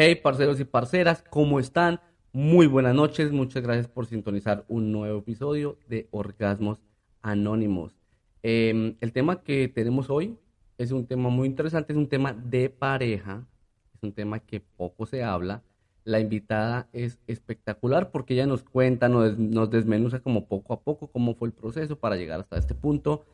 Hey, 0.00 0.14
parceros 0.14 0.60
y 0.60 0.64
parceras, 0.64 1.24
¿cómo 1.28 1.58
están? 1.58 1.98
Muy 2.32 2.68
buenas 2.68 2.94
noches, 2.94 3.32
muchas 3.32 3.64
gracias 3.64 3.88
por 3.88 4.06
sintonizar 4.06 4.64
un 4.68 4.92
nuevo 4.92 5.18
episodio 5.18 5.76
de 5.88 6.06
Orgasmos 6.12 6.80
Anónimos. 7.20 7.96
Em, 8.44 8.94
el 9.00 9.12
tema 9.12 9.42
que 9.42 9.66
tenemos 9.66 10.08
hoy 10.08 10.38
es 10.78 10.92
un 10.92 11.04
tema 11.04 11.30
muy 11.30 11.48
interesante, 11.48 11.92
es 11.92 11.96
un 11.96 12.08
tema 12.08 12.32
de 12.32 12.70
pareja, 12.70 13.44
es 13.92 14.00
un 14.04 14.12
tema 14.12 14.38
que 14.38 14.60
poco 14.60 15.04
se 15.04 15.24
habla. 15.24 15.64
La 16.04 16.20
invitada 16.20 16.88
es 16.92 17.18
espectacular 17.26 18.12
porque 18.12 18.34
ella 18.34 18.46
nos 18.46 18.62
cuenta, 18.62 19.08
nos, 19.08 19.36
nos 19.36 19.68
desmenuza 19.68 20.20
como 20.20 20.46
poco 20.46 20.74
a 20.74 20.80
poco 20.80 21.08
cómo 21.08 21.34
fue 21.34 21.48
el 21.48 21.54
proceso 21.54 21.98
para 21.98 22.14
llegar 22.14 22.38
hasta 22.38 22.56
este 22.56 22.76
punto. 22.76 23.24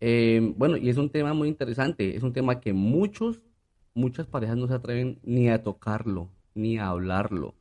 Em, 0.00 0.52
bueno, 0.54 0.76
y 0.76 0.90
es 0.90 0.98
un 0.98 1.08
tema 1.08 1.32
muy 1.32 1.48
interesante, 1.48 2.14
es 2.14 2.22
un 2.22 2.34
tema 2.34 2.60
que 2.60 2.74
muchos, 2.74 3.40
muchas 3.94 4.26
parejas 4.26 4.56
no 4.56 4.66
se 4.68 4.74
atreven 4.74 5.18
ni 5.22 5.48
a 5.48 5.62
tocarlo, 5.62 6.30
ni 6.54 6.78
a 6.78 6.88
hablarlo. 6.88 7.54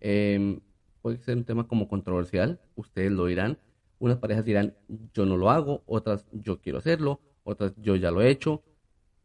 Em, 0.00 0.60
puede 1.02 1.18
ser 1.18 1.36
un 1.36 1.44
tema 1.44 1.66
como 1.66 1.88
controversial, 1.88 2.60
ustedes 2.76 3.12
lo 3.12 3.26
dirán. 3.26 3.58
Unas 3.98 4.18
parejas 4.18 4.44
dirán, 4.44 4.74
yo 5.12 5.26
no 5.26 5.36
lo 5.36 5.50
hago, 5.50 5.82
otras, 5.86 6.26
yo 6.32 6.60
quiero 6.60 6.78
hacerlo, 6.78 7.20
otras, 7.44 7.74
yo 7.76 7.96
ya 7.96 8.10
lo 8.10 8.22
he 8.22 8.30
hecho. 8.30 8.62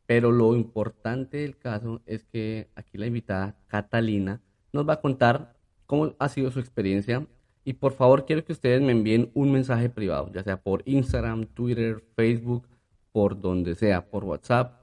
Pero 0.05 0.31
lo 0.31 0.55
importante 0.55 1.37
del 1.37 1.57
caso 1.57 2.01
es 2.05 2.25
que 2.25 2.69
aquí 2.75 2.97
la 2.97 3.05
invitada 3.05 3.55
Catalina 3.67 4.41
nos 4.73 4.87
va 4.87 4.93
a 4.93 5.01
contar 5.01 5.55
cómo 5.85 6.13
ha 6.19 6.29
sido 6.29 6.51
su 6.51 6.59
experiencia. 6.59 7.25
Y 7.63 7.73
por 7.73 7.93
favor, 7.93 8.25
quiero 8.25 8.43
que 8.43 8.51
ustedes 8.51 8.81
me 8.81 8.91
envíen 8.91 9.31
un 9.33 9.51
mensaje 9.51 9.89
privado, 9.89 10.29
ya 10.33 10.43
sea 10.43 10.61
por 10.61 10.83
Instagram, 10.85 11.45
Twitter, 11.45 12.03
Facebook, 12.15 12.67
por 13.13 13.39
donde 13.39 13.75
sea, 13.75 14.09
por 14.09 14.25
WhatsApp, 14.25 14.82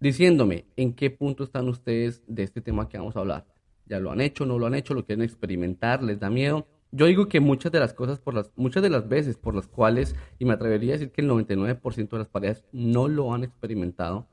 diciéndome 0.00 0.66
en 0.76 0.92
qué 0.94 1.10
punto 1.10 1.44
están 1.44 1.68
ustedes 1.68 2.22
de 2.26 2.42
este 2.42 2.60
tema 2.60 2.88
que 2.88 2.98
vamos 2.98 3.16
a 3.16 3.20
hablar. 3.20 3.46
¿Ya 3.86 4.00
lo 4.00 4.10
han 4.10 4.20
hecho, 4.20 4.46
no 4.46 4.58
lo 4.58 4.66
han 4.66 4.74
hecho, 4.74 4.94
lo 4.94 5.04
quieren 5.04 5.24
experimentar, 5.24 6.02
les 6.02 6.20
da 6.20 6.30
miedo? 6.30 6.66
Yo 6.90 7.06
digo 7.06 7.28
que 7.28 7.40
muchas 7.40 7.72
de 7.72 7.80
las 7.80 7.92
cosas, 7.92 8.18
por 8.18 8.34
las, 8.34 8.50
muchas 8.56 8.82
de 8.82 8.90
las 8.90 9.08
veces 9.08 9.36
por 9.36 9.54
las 9.54 9.66
cuales, 9.66 10.14
y 10.38 10.44
me 10.44 10.54
atrevería 10.54 10.94
a 10.94 10.98
decir 10.98 11.12
que 11.12 11.20
el 11.20 11.28
99% 11.28 12.08
de 12.08 12.18
las 12.18 12.28
parejas 12.28 12.64
no 12.72 13.08
lo 13.08 13.34
han 13.34 13.44
experimentado, 13.44 14.26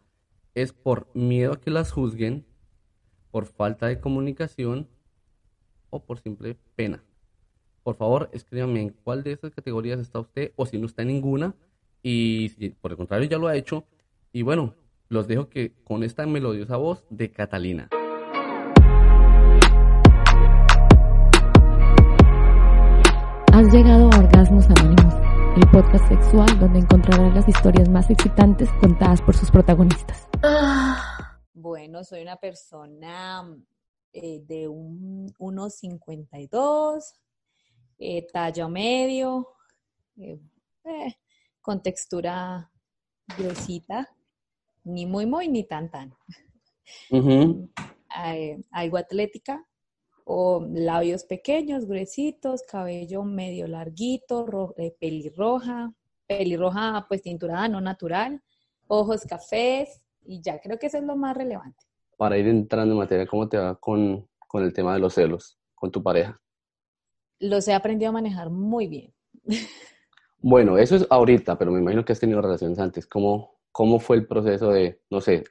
es 0.54 0.72
por 0.72 1.08
miedo 1.14 1.54
a 1.54 1.60
que 1.60 1.70
las 1.72 1.92
juzguen, 1.92 2.46
por 3.32 3.46
falta 3.46 3.88
de 3.88 4.00
comunicación 4.00 4.88
o 5.90 6.04
por 6.04 6.20
simple 6.20 6.58
pena. 6.76 7.04
Por 7.84 7.96
favor, 7.96 8.30
escríbame 8.34 8.82
en 8.82 8.90
cuál 8.90 9.24
de 9.24 9.34
esas 9.34 9.52
categorías 9.52 10.00
está 10.00 10.20
usted 10.20 10.54
o 10.56 10.66
si 10.66 10.78
no 10.78 10.88
está 10.88 11.04
en 11.04 11.10
ninguna. 11.10 11.54
Y 12.02 12.52
si 12.58 12.70
por 12.70 12.92
el 12.92 12.98
contrario 12.98 13.28
ya 13.30 13.38
lo 13.38 13.48
ha 13.48 13.56
hecho. 13.56 13.86
Y 14.32 14.42
bueno, 14.42 14.74
los 15.10 15.28
dejo 15.28 15.50
que 15.50 15.74
con 15.84 16.04
esta 16.04 16.26
melodiosa 16.26 16.78
voz 16.78 17.06
de 17.10 17.32
Catalina. 17.32 17.90
Has 23.54 23.74
llegado 23.74 24.10
a 24.12 24.20
Orgasmos 24.20 24.66
Anónimos, 24.66 25.14
el 25.56 25.70
podcast 25.72 26.08
sexual 26.10 26.60
donde 26.60 26.80
encontrarás 26.80 27.34
las 27.34 27.48
historias 27.48 27.88
más 27.90 28.10
excitantes 28.10 28.70
contadas 28.82 29.22
por 29.22 29.36
sus 29.36 29.52
protagonistas. 29.52 30.28
Bueno, 31.58 32.04
soy 32.04 32.22
una 32.22 32.36
persona 32.36 33.44
eh, 34.14 34.40
de 34.46 34.68
un 34.68 35.34
1,52, 35.40 37.02
eh, 37.98 38.28
tallo 38.32 38.70
medio, 38.70 39.48
eh, 40.18 40.40
eh, 40.84 41.16
con 41.62 41.82
textura 41.82 42.72
gruesita, 43.38 44.08
ni 44.86 45.06
muy 45.06 45.26
muy 45.26 45.48
ni 45.50 45.64
tan 45.64 45.92
tan. 45.92 46.14
Eh, 47.12 48.62
algo 48.72 48.98
atlética, 48.98 49.66
o 50.24 50.66
labios 50.74 51.26
pequeños, 51.26 51.86
gruesitos, 51.86 52.64
cabello 52.64 53.24
medio 53.24 53.68
larguito, 53.68 54.74
eh, 54.78 54.96
pelirroja, 55.00 55.94
pelirroja 56.28 57.06
pues 57.08 57.22
tinturada, 57.22 57.68
no 57.68 57.82
natural, 57.82 58.42
ojos 58.88 59.22
cafés, 59.28 60.02
y 60.24 60.42
ya 60.42 60.60
creo 60.60 60.80
que 60.80 60.88
eso 60.88 60.98
es 60.98 61.04
lo 61.04 61.16
más 61.16 61.36
relevante. 61.36 61.86
Para 62.18 62.38
ir 62.38 62.48
entrando 62.48 62.94
en 62.94 63.00
materia, 63.00 63.28
¿cómo 63.28 63.50
te 63.50 63.58
va 63.58 63.76
con, 63.76 64.28
con 64.48 64.64
el 64.64 64.74
tema 64.74 64.94
de 64.94 65.00
los 65.00 65.14
celos 65.14 65.60
con 65.76 65.92
tu 65.92 66.02
pareja? 66.02 66.40
Los 67.40 67.68
he 67.68 67.74
aprendido 67.74 68.10
a 68.10 68.14
manejar 68.14 68.50
muy 68.50 68.88
bien. 68.88 69.14
Bueno, 70.48 70.78
eso 70.78 70.96
es 70.96 71.08
ahorita, 71.10 71.58
pero 71.58 71.72
me 71.72 71.80
imagino 71.80 72.06
que 72.06 72.14
has 72.14 72.20
tenido 72.20 72.40
relaciones 72.40 72.78
antes. 72.78 73.08
¿Cómo, 73.08 73.55
cómo 73.76 74.00
fue 74.00 74.16
el 74.16 74.26
proceso 74.26 74.70
de, 74.70 75.02
no 75.10 75.20
sé, 75.20 75.44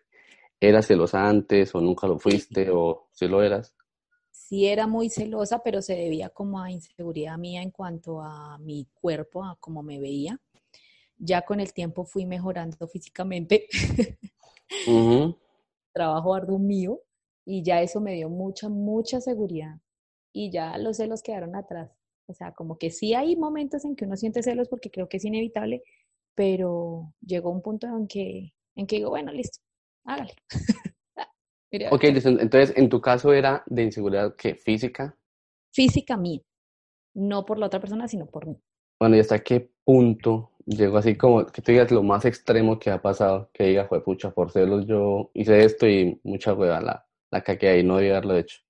eras 0.61 0.87
celosa 0.89 1.29
antes 1.29 1.75
o 1.75 1.81
nunca 1.83 2.07
lo 2.09 2.19
fuiste 2.19 2.71
o 2.73 3.09
si 3.13 3.29
lo 3.29 3.43
eras? 3.43 3.77
sí 4.31 4.67
era 4.67 4.87
muy 4.87 5.11
celosa, 5.11 5.63
pero 5.63 5.81
se 5.83 5.95
debía 5.97 6.29
como 6.31 6.61
a 6.61 6.71
inseguridad 6.71 7.39
mía 7.39 7.63
en 7.63 7.71
cuanto 7.71 8.21
a 8.21 8.59
mi 8.59 8.87
cuerpo, 8.95 9.45
a 9.45 9.57
cómo 9.61 9.83
me 9.83 9.99
veía. 10.01 10.41
Ya 11.19 11.43
con 11.43 11.61
el 11.61 11.73
tiempo 11.75 12.05
fui 12.05 12.27
mejorando 12.27 12.89
físicamente, 12.89 13.69
Ujú. 14.87 15.37
trabajo 15.93 16.35
arduo 16.35 16.59
mío, 16.59 17.01
y 17.45 17.63
ya 17.63 17.83
eso 17.83 18.01
me 18.01 18.15
dio 18.15 18.29
mucha, 18.31 18.69
mucha 18.69 19.21
seguridad. 19.21 19.77
Y 20.33 20.51
ya 20.51 20.77
los 20.79 20.97
celos 20.97 21.23
quedaron 21.23 21.55
atrás. 21.57 21.91
O 22.27 22.35
sea, 22.35 22.53
como 22.53 22.79
que 22.79 22.91
sí 22.91 23.15
hay 23.15 23.37
momentos 23.37 23.85
en 23.85 23.97
que 23.97 24.07
uno 24.07 24.17
siente 24.17 24.43
celos 24.43 24.69
porque 24.69 24.91
creo 24.91 25.09
que 25.09 25.19
es 25.19 25.25
inevitable, 25.25 25.83
pero 26.35 27.13
llegó 27.21 27.51
un 27.51 27.63
punto 27.63 27.87
en 27.87 28.07
que, 28.07 28.53
en 28.77 28.87
que 28.87 28.97
digo, 28.97 29.11
bueno, 29.11 29.33
listo, 29.33 29.61
hágale. 30.05 30.35
Ok, 31.91 32.05
listo. 32.05 32.29
entonces 32.29 32.73
en 32.77 32.89
tu 32.89 33.01
caso 33.01 33.33
era 33.33 33.65
de 33.67 33.83
inseguridad 33.83 34.37
que 34.37 34.55
física. 34.55 35.17
Física 35.73 36.17
mía, 36.17 36.41
no 37.15 37.45
por 37.45 37.59
la 37.59 37.67
otra 37.67 37.81
persona, 37.81 38.07
sino 38.07 38.27
por 38.27 38.47
mí. 38.47 38.57
Bueno, 39.01 39.17
¿y 39.17 39.19
hasta 39.19 39.41
qué 39.41 39.71
punto 39.85 40.53
llegó 40.67 40.99
así 40.99 41.17
como 41.17 41.45
que 41.47 41.63
tú 41.63 41.73
digas 41.73 41.91
lo 41.91 42.05
más 42.05 42.25
extremo 42.27 42.79
que 42.79 42.91
ha 42.91 43.03
pasado? 43.03 43.51
Que 43.53 43.65
digas, 43.65 43.89
fue 43.89 44.05
pucha, 44.05 44.31
por 44.31 44.53
celos 44.53 44.87
yo 44.87 45.33
hice 45.35 45.65
esto 45.65 45.89
y 45.89 46.21
mucha 46.23 46.55
hueva 46.55 46.81
la, 46.81 47.07
la 47.33 47.43
caqué 47.43 47.69
ahí, 47.69 47.83
no 47.83 47.97
debía 47.97 48.13
haberlo 48.13 48.37
hecho. 48.37 48.61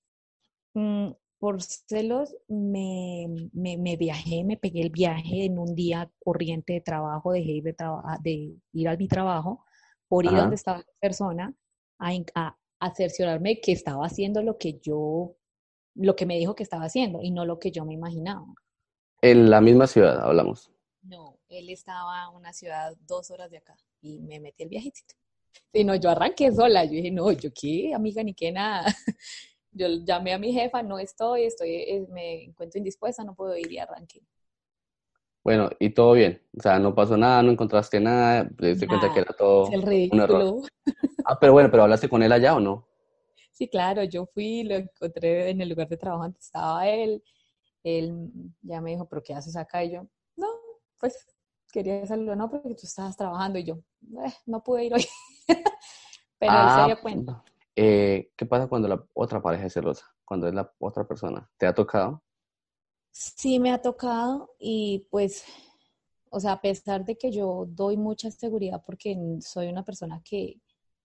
Mm, 0.74 1.10
por 1.44 1.60
celos 1.62 2.34
me, 2.48 3.26
me, 3.52 3.76
me 3.76 3.98
viajé, 3.98 4.44
me 4.44 4.56
pegué 4.56 4.80
el 4.80 4.88
viaje 4.88 5.44
en 5.44 5.58
un 5.58 5.74
día 5.74 6.10
corriente 6.24 6.72
de 6.72 6.80
trabajo, 6.80 7.32
dejé 7.32 7.50
ir 7.52 7.64
de, 7.64 7.74
traba- 7.74 8.18
de 8.22 8.54
ir 8.72 8.88
a 8.88 8.96
mi 8.96 9.08
trabajo 9.08 9.62
por 10.08 10.24
ir 10.24 10.30
Ajá. 10.30 10.40
donde 10.40 10.54
estaba 10.56 10.78
la 10.78 10.84
persona 11.02 11.54
a, 11.98 12.12
a, 12.34 12.56
a 12.80 12.94
cerciorarme 12.94 13.60
que 13.60 13.72
estaba 13.72 14.06
haciendo 14.06 14.40
lo 14.42 14.56
que 14.56 14.80
yo, 14.82 15.36
lo 15.94 16.16
que 16.16 16.24
me 16.24 16.38
dijo 16.38 16.54
que 16.54 16.62
estaba 16.62 16.86
haciendo 16.86 17.20
y 17.20 17.30
no 17.30 17.44
lo 17.44 17.58
que 17.58 17.70
yo 17.70 17.84
me 17.84 17.92
imaginaba. 17.92 18.46
En 19.20 19.50
la 19.50 19.60
misma 19.60 19.86
ciudad 19.86 20.18
hablamos. 20.24 20.70
No, 21.02 21.38
él 21.50 21.68
estaba 21.68 22.24
en 22.30 22.36
una 22.36 22.54
ciudad 22.54 22.96
dos 23.06 23.30
horas 23.30 23.50
de 23.50 23.58
acá 23.58 23.76
y 24.00 24.20
me 24.20 24.40
metí 24.40 24.62
el 24.62 24.70
viajecito. 24.70 25.14
Sí, 25.74 25.84
no, 25.84 25.94
yo 25.94 26.08
arranqué 26.08 26.50
sola, 26.52 26.86
yo 26.86 26.92
dije, 26.92 27.10
no, 27.10 27.30
yo 27.32 27.50
qué, 27.52 27.92
amiga, 27.92 28.22
ni 28.22 28.32
qué 28.32 28.50
nada. 28.50 28.86
Yo 29.74 29.88
llamé 30.04 30.32
a 30.32 30.38
mi 30.38 30.52
jefa, 30.52 30.82
no 30.82 30.98
estoy, 30.98 31.44
estoy, 31.44 31.70
eh, 31.74 32.06
me 32.10 32.44
encuentro 32.44 32.78
indispuesta, 32.78 33.24
no 33.24 33.34
puedo 33.34 33.56
ir 33.56 33.70
y 33.72 33.78
arranqué. 33.78 34.22
Bueno, 35.42 35.68
y 35.78 35.90
todo 35.90 36.12
bien. 36.14 36.40
O 36.56 36.62
sea, 36.62 36.78
no 36.78 36.94
pasó 36.94 37.16
nada, 37.16 37.42
no 37.42 37.52
encontraste 37.52 38.00
nada, 38.00 38.48
te 38.48 38.68
diste 38.68 38.88
cuenta 38.88 39.10
que 39.10 39.20
era 39.20 39.34
todo 39.36 39.68
un 40.10 40.20
error. 40.20 40.46
Ah, 41.26 41.38
pero 41.40 41.54
bueno, 41.54 41.70
pero 41.70 41.84
hablaste 41.84 42.08
con 42.08 42.22
él 42.22 42.32
allá 42.32 42.54
o 42.54 42.60
no? 42.60 42.86
Sí, 43.52 43.68
claro, 43.68 44.02
yo 44.04 44.26
fui, 44.26 44.64
lo 44.64 44.74
encontré 44.76 45.50
en 45.50 45.60
el 45.60 45.68
lugar 45.70 45.88
de 45.88 45.96
trabajo 45.96 46.24
donde 46.24 46.38
estaba 46.38 46.86
él. 46.88 47.22
Él 47.84 48.30
ya 48.62 48.80
me 48.80 48.90
dijo, 48.92 49.08
¿pero 49.08 49.22
qué 49.22 49.34
haces 49.34 49.56
acá? 49.56 49.84
Y 49.84 49.92
yo, 49.92 50.06
no, 50.36 50.48
pues 51.00 51.26
quería 51.72 52.06
saludarlo, 52.06 52.36
no, 52.36 52.50
porque 52.50 52.74
tú 52.74 52.86
estabas 52.86 53.16
trabajando 53.16 53.58
y 53.58 53.64
yo, 53.64 53.76
"Eh, 54.24 54.34
no 54.46 54.62
pude 54.62 54.84
ir 54.86 54.94
hoy. 54.94 55.06
Pero 56.38 56.58
él 56.60 56.70
se 56.70 56.82
Ah, 56.82 56.86
dio 56.86 57.00
cuenta. 57.00 57.42
Eh, 57.76 58.30
¿qué 58.36 58.46
pasa 58.46 58.68
cuando 58.68 58.88
la 58.88 59.04
otra 59.14 59.42
pareja 59.42 59.66
es 59.66 59.74
celosa? 59.74 60.06
Cuando 60.24 60.48
es 60.48 60.54
la 60.54 60.72
otra 60.78 61.06
persona. 61.06 61.50
¿Te 61.58 61.66
ha 61.66 61.74
tocado? 61.74 62.22
Sí 63.10 63.58
me 63.60 63.72
ha 63.72 63.80
tocado 63.80 64.54
y 64.58 65.06
pues, 65.10 65.44
o 66.30 66.40
sea, 66.40 66.52
a 66.52 66.60
pesar 66.60 67.04
de 67.04 67.16
que 67.16 67.30
yo 67.30 67.66
doy 67.68 67.96
mucha 67.96 68.30
seguridad 68.30 68.82
porque 68.84 69.16
soy 69.40 69.68
una 69.68 69.84
persona 69.84 70.20
que 70.24 70.60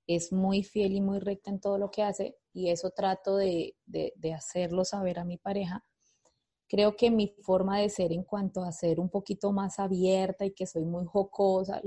es 0.08 0.34
muy 0.34 0.64
fiel 0.64 0.94
y 0.94 1.02
muy 1.02 1.20
recta 1.20 1.52
en 1.52 1.60
todo 1.60 1.78
lo 1.78 1.92
que 1.92 2.02
hace 2.02 2.38
y 2.52 2.70
eso 2.70 2.90
trato 2.90 3.38
de, 3.38 3.76
de, 3.86 4.14
de 4.16 4.34
hacerlo 4.34 4.86
saber 4.86 5.20
a 5.20 5.26
mi 5.26 5.38
pareja, 5.38 5.86
creo 6.68 6.96
que 6.96 7.12
mi 7.12 7.36
forma 7.44 7.80
de 7.80 7.90
ser 7.90 8.12
en 8.12 8.24
cuanto 8.24 8.64
a 8.64 8.72
ser 8.72 9.00
un 9.00 9.10
poquito 9.10 9.52
más 9.52 9.80
abierta 9.80 10.46
y 10.46 10.52
que 10.52 10.66
soy 10.66 10.86
muy 10.86 11.06
jocosa, 11.06 11.82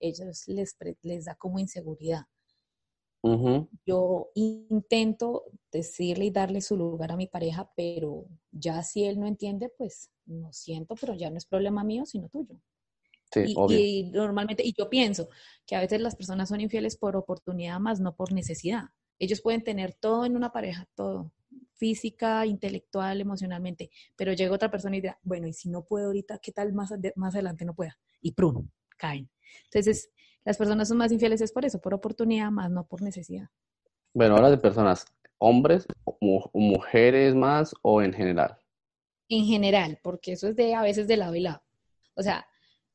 ellos 0.00 0.44
les, 0.48 0.76
les 1.02 1.24
da 1.24 1.34
como 1.36 1.58
inseguridad. 1.58 2.22
Yo 3.86 4.30
intento 4.34 5.44
decirle 5.72 6.26
y 6.26 6.30
darle 6.30 6.60
su 6.60 6.76
lugar 6.76 7.12
a 7.12 7.16
mi 7.16 7.26
pareja, 7.26 7.70
pero 7.76 8.26
ya 8.52 8.82
si 8.82 9.04
él 9.04 9.18
no 9.18 9.26
entiende, 9.26 9.70
pues 9.76 10.10
lo 10.26 10.52
siento, 10.52 10.94
pero 10.94 11.14
ya 11.14 11.30
no 11.30 11.36
es 11.36 11.46
problema 11.46 11.84
mío, 11.84 12.06
sino 12.06 12.28
tuyo. 12.28 12.60
Sí, 13.32 13.44
Y, 13.48 13.54
obvio. 13.56 13.78
y 13.78 14.10
normalmente, 14.12 14.62
y 14.64 14.74
yo 14.76 14.88
pienso 14.88 15.28
que 15.66 15.76
a 15.76 15.80
veces 15.80 16.00
las 16.00 16.16
personas 16.16 16.48
son 16.48 16.60
infieles 16.60 16.96
por 16.96 17.16
oportunidad 17.16 17.80
más, 17.80 18.00
no 18.00 18.14
por 18.14 18.32
necesidad. 18.32 18.84
Ellos 19.18 19.40
pueden 19.40 19.64
tener 19.64 19.94
todo 19.94 20.24
en 20.24 20.36
una 20.36 20.52
pareja, 20.52 20.86
todo, 20.94 21.32
física, 21.74 22.46
intelectual, 22.46 23.20
emocionalmente, 23.20 23.90
pero 24.16 24.32
llega 24.32 24.54
otra 24.54 24.70
persona 24.70 24.96
y 24.96 25.00
dirá, 25.00 25.18
bueno, 25.22 25.46
y 25.48 25.52
si 25.52 25.68
no 25.68 25.84
puedo 25.84 26.06
ahorita, 26.06 26.38
¿qué 26.38 26.52
tal 26.52 26.72
más, 26.72 26.92
más 27.16 27.34
adelante 27.34 27.64
no 27.64 27.74
pueda? 27.74 27.98
Y 28.20 28.32
prum, 28.32 28.68
caen. 28.96 29.28
Entonces, 29.64 30.10
las 30.44 30.56
personas 30.56 30.88
son 30.88 30.98
más 30.98 31.12
infieles 31.12 31.40
es 31.40 31.52
por 31.52 31.64
eso, 31.64 31.80
por 31.80 31.94
oportunidad, 31.94 32.50
más 32.50 32.70
no 32.70 32.86
por 32.86 33.02
necesidad. 33.02 33.48
Bueno, 34.12 34.36
ahora 34.36 34.50
de 34.50 34.58
personas, 34.58 35.06
hombres, 35.38 35.86
o 36.04 36.50
mujeres 36.52 37.34
más 37.34 37.74
o 37.82 38.02
en 38.02 38.12
general. 38.12 38.58
En 39.28 39.44
general, 39.46 39.98
porque 40.02 40.32
eso 40.32 40.48
es 40.48 40.56
de 40.56 40.74
a 40.74 40.82
veces 40.82 41.08
de 41.08 41.16
lado 41.16 41.34
y 41.34 41.40
lado. 41.40 41.62
O 42.14 42.22
sea, 42.22 42.46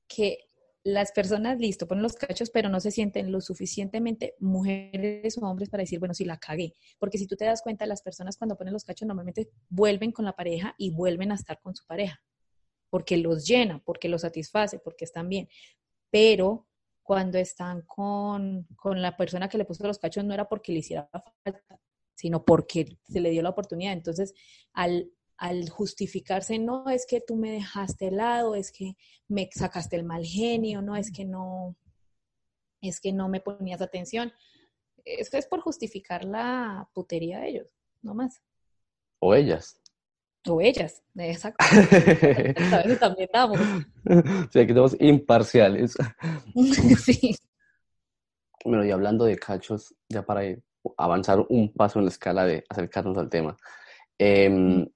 que 0.07 0.50
las 0.84 1.12
personas, 1.12 1.60
listo, 1.60 1.88
ponen 1.88 2.04
los 2.04 2.16
cachos, 2.16 2.50
pero 2.50 2.69
no 2.69 2.80
se 2.80 2.92
sienten 2.92 3.31
lo 3.31 3.42
suficientemente 3.42 4.36
mujeres 4.40 5.38
o 5.38 5.42
hombres 5.42 5.69
para 5.69 5.81
decir, 5.81 6.00
bueno, 6.00 6.13
sí, 6.13 6.24
la 6.25 6.38
cagué. 6.38 6.74
Porque 6.98 7.18
si 7.18 7.28
tú 7.28 7.36
te 7.36 7.45
das 7.45 7.62
cuenta, 7.62 7.86
las 7.86 8.02
personas 8.02 8.38
cuando 8.38 8.56
ponen 8.56 8.74
los 8.74 8.84
cachos 8.84 9.07
normalmente 9.07 9.50
vuelven 9.69 10.12
con 10.12 10.25
la 10.25 10.34
pareja 10.34 10.75
y 10.78 10.92
vuelven 10.92 11.31
a 11.31 11.36
estar 11.36 11.60
con 11.60 11.75
su 11.75 11.86
pareja. 11.86 12.22
Porque 12.90 13.18
los 13.18 13.45
llena, 13.45 13.81
porque 13.84 14.07
los 14.07 14.22
satisface, 14.22 14.80
porque 14.80 15.06
están 15.06 15.28
bien. 15.28 15.50
Pero 16.10 16.69
cuando 17.10 17.40
están 17.40 17.82
con, 17.88 18.68
con 18.76 19.02
la 19.02 19.18
persona 19.18 19.50
que 19.50 19.58
le 19.58 19.66
puso 19.66 19.84
los 19.88 19.98
cachos 19.98 20.24
no 20.24 20.32
era 20.32 20.48
porque 20.48 20.72
le 20.72 20.78
hiciera 20.78 21.10
falta, 21.10 21.82
sino 22.14 22.46
porque 22.46 23.00
se 23.08 23.20
le 23.20 23.32
dio 23.32 23.42
la 23.42 23.50
oportunidad. 23.50 23.94
Entonces, 23.94 24.36
al 24.74 25.12
al 25.38 25.70
justificarse, 25.70 26.60
no, 26.60 26.88
es 26.88 27.08
que 27.08 27.20
tú 27.20 27.36
me 27.36 27.52
dejaste 27.52 28.10
helado, 28.10 28.54
es 28.54 28.72
que 28.72 28.96
me 29.28 29.50
sacaste 29.52 29.96
el 29.96 30.04
mal 30.04 30.24
genio, 30.24 30.84
no, 30.84 30.96
es 30.96 31.12
que 31.12 31.26
no, 31.26 31.76
es 32.80 33.02
que 33.02 33.12
no 33.12 33.28
me 33.28 33.42
ponías 33.42 33.82
atención. 33.82 34.32
Esto 35.04 35.38
es 35.38 35.48
por 35.48 35.62
justificar 35.62 36.26
la 36.26 36.88
putería 36.94 37.40
de 37.40 37.50
ellos, 37.50 37.68
no 38.04 38.14
más. 38.14 38.44
O 39.20 39.34
ellas. 39.34 39.79
O 40.48 40.62
ellas, 40.62 41.04
exacto. 41.16 41.66
A 42.74 42.78
veces 42.78 43.00
también 43.00 43.30
damos. 43.32 43.60
Sí, 44.52 44.60
aquí 44.60 44.74
somos 44.74 44.96
imparciales. 45.00 45.98
sí. 47.04 47.36
Bueno, 48.64 48.86
y 48.86 48.92
hablando 48.92 49.26
de 49.26 49.38
cachos, 49.38 49.94
ya 50.08 50.26
para 50.26 50.42
avanzar 50.98 51.46
un 51.50 51.74
paso 51.74 52.00
en 52.00 52.06
la 52.06 52.12
escala 52.12 52.46
de 52.46 52.64
acercarnos 52.70 53.18
al 53.18 53.30
tema. 53.30 53.58
Eh, 54.18 54.88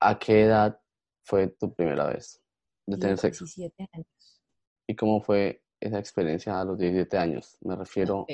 ¿A 0.00 0.18
qué 0.18 0.42
edad 0.42 0.80
fue 1.24 1.48
tu 1.48 1.72
primera 1.72 2.06
vez 2.06 2.42
de 2.86 2.96
tener 2.98 3.18
sexo? 3.18 3.44
17 3.44 3.88
años. 3.92 4.42
¿Y 4.86 4.96
cómo 4.96 5.20
fue 5.20 5.62
esa 5.80 5.98
experiencia 5.98 6.60
a 6.60 6.64
los 6.64 6.78
17 6.78 7.16
años? 7.18 7.56
Me 7.60 7.76
refiero 7.76 8.26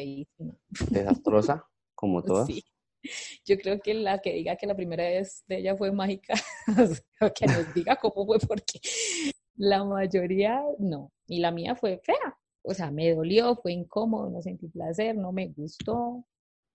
desastrosa, 0.90 1.68
como 1.94 2.22
todas. 2.24 2.46
Sí. 2.46 2.64
Yo 3.44 3.56
creo 3.58 3.80
que 3.80 3.94
la 3.94 4.18
que 4.18 4.32
diga 4.32 4.56
que 4.56 4.66
la 4.66 4.74
primera 4.74 5.04
vez 5.04 5.44
de 5.46 5.58
ella 5.58 5.76
fue 5.76 5.92
mágica, 5.92 6.34
o 7.20 7.32
que 7.32 7.46
nos 7.46 7.74
diga 7.74 7.96
cómo 7.96 8.26
fue, 8.26 8.38
porque 8.38 8.80
la 9.56 9.84
mayoría 9.84 10.62
no. 10.78 11.12
Y 11.26 11.40
la 11.40 11.50
mía 11.50 11.74
fue 11.74 11.98
fea. 11.98 12.38
O 12.62 12.74
sea, 12.74 12.90
me 12.90 13.14
dolió, 13.14 13.56
fue 13.56 13.72
incómodo, 13.72 14.30
no 14.30 14.42
sentí 14.42 14.68
placer, 14.68 15.16
no 15.16 15.32
me 15.32 15.48
gustó. 15.48 16.24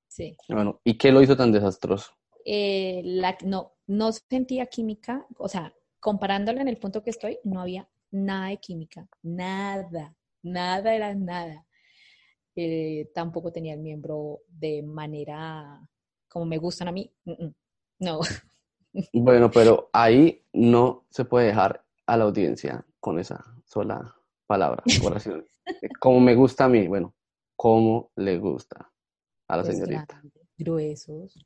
Sí. 0.07 0.35
Bueno, 0.47 0.79
¿y 0.83 0.97
qué 0.97 1.11
lo 1.11 1.21
hizo 1.21 1.35
tan 1.35 1.51
desastroso? 1.51 2.13
Eh, 2.45 3.01
la, 3.03 3.37
no, 3.43 3.73
no 3.87 4.11
sentía 4.11 4.65
química, 4.65 5.25
o 5.37 5.47
sea, 5.47 5.73
comparándola 5.99 6.61
en 6.61 6.67
el 6.67 6.77
punto 6.77 7.01
que 7.03 7.09
estoy, 7.09 7.39
no 7.43 7.61
había 7.61 7.89
nada 8.11 8.49
de 8.49 8.57
química, 8.57 9.07
nada, 9.21 10.15
nada 10.41 10.93
era 10.93 11.15
nada. 11.15 11.65
Eh, 12.55 13.09
tampoco 13.15 13.51
tenía 13.51 13.73
el 13.73 13.79
miembro 13.79 14.41
de 14.47 14.83
manera 14.83 15.81
como 16.33 16.45
me 16.45 16.57
gustan 16.57 16.87
a 16.87 16.91
mí, 16.91 17.13
no. 17.99 18.19
Bueno, 19.11 19.49
pero 19.49 19.89
ahí 19.91 20.43
no 20.53 21.05
se 21.09 21.25
puede 21.25 21.47
dejar 21.47 21.83
a 22.05 22.15
la 22.15 22.25
audiencia 22.25 22.85
con 22.99 23.17
esa 23.17 23.43
sola 23.65 24.15
palabra, 24.45 24.83
oración. 25.03 25.47
como 25.99 26.19
me 26.19 26.35
gusta 26.35 26.65
a 26.65 26.69
mí, 26.69 26.87
bueno, 26.87 27.15
como 27.55 28.11
le 28.15 28.37
gusta 28.37 28.91
a 29.47 29.57
la 29.57 29.63
pues 29.63 29.77
señorita. 29.77 30.21
gruesos, 30.57 31.43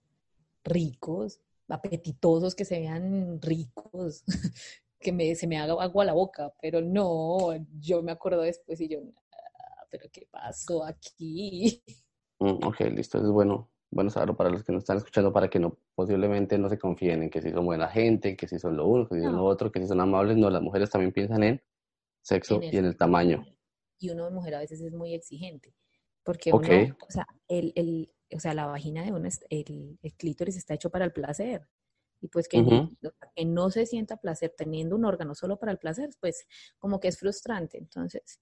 ricos, 0.65 1.39
apetitosos, 1.69 2.53
que 2.53 2.65
se 2.65 2.79
vean 2.79 3.41
ricos, 3.41 4.25
que 4.99 5.13
me, 5.13 5.33
se 5.35 5.47
me 5.47 5.57
haga 5.57 5.81
agua 5.81 6.03
a 6.03 6.07
la 6.07 6.13
boca, 6.13 6.53
pero 6.61 6.81
no, 6.81 7.55
yo 7.79 8.03
me 8.03 8.11
acuerdo 8.11 8.41
después 8.41 8.81
y 8.81 8.89
yo, 8.89 8.99
ah, 9.31 9.85
pero 9.89 10.09
¿qué 10.11 10.27
pasó 10.29 10.83
aquí? 10.83 11.81
Mm, 12.39 12.65
ok, 12.65 12.81
listo, 12.91 13.19
es 13.19 13.29
bueno, 13.29 13.69
bueno 13.89 14.09
saberlo 14.09 14.35
para 14.35 14.49
los 14.49 14.63
que 14.63 14.71
nos 14.71 14.83
están 14.83 14.97
escuchando, 14.97 15.31
para 15.31 15.49
que 15.49 15.59
no, 15.59 15.77
posiblemente 15.95 16.57
no 16.57 16.69
se 16.69 16.77
confíen 16.77 17.23
en 17.23 17.29
que 17.29 17.41
si 17.41 17.51
son 17.51 17.65
buena 17.65 17.87
gente, 17.87 18.35
que 18.35 18.47
si 18.47 18.59
son 18.59 18.75
lo 18.75 18.87
uno, 18.87 19.07
que 19.07 19.15
si 19.15 19.21
son 19.21 19.35
lo 19.35 19.45
otro, 19.45 19.71
que 19.71 19.79
si 19.79 19.87
son 19.87 20.01
amables, 20.01 20.37
no, 20.37 20.49
las 20.49 20.61
mujeres 20.61 20.89
también 20.89 21.11
piensan 21.11 21.43
en 21.43 21.61
sexo 22.21 22.59
y 22.61 22.77
en 22.77 22.85
el 22.85 22.97
tamaño. 22.97 23.45
Y 23.99 24.09
uno 24.09 24.25
de 24.25 24.31
mujer 24.31 24.55
a 24.55 24.59
veces 24.59 24.81
es 24.81 24.93
muy 24.93 25.13
exigente, 25.13 25.73
porque 26.23 26.51
uno, 26.51 26.67
o 27.07 27.11
sea, 27.11 27.25
el, 27.47 27.71
el, 27.75 28.11
o 28.33 28.39
sea, 28.39 28.53
la 28.53 28.65
vagina 28.65 29.03
de 29.03 29.13
uno, 29.13 29.29
el, 29.49 29.97
el 30.01 30.13
clítoris 30.15 30.57
está 30.57 30.73
hecho 30.73 30.89
para 30.89 31.05
el 31.05 31.13
placer. 31.13 31.67
Y 32.19 32.29
pues 32.29 32.47
que, 32.47 32.63
no, 32.63 32.89
que 33.35 33.45
no 33.45 33.69
se 33.69 33.85
sienta 33.85 34.17
placer 34.17 34.51
teniendo 34.57 34.95
un 34.95 35.05
órgano 35.05 35.35
solo 35.35 35.59
para 35.59 35.71
el 35.71 35.77
placer, 35.77 36.09
pues 36.19 36.47
como 36.79 36.99
que 36.99 37.09
es 37.09 37.19
frustrante. 37.19 37.77
Entonces, 37.77 38.39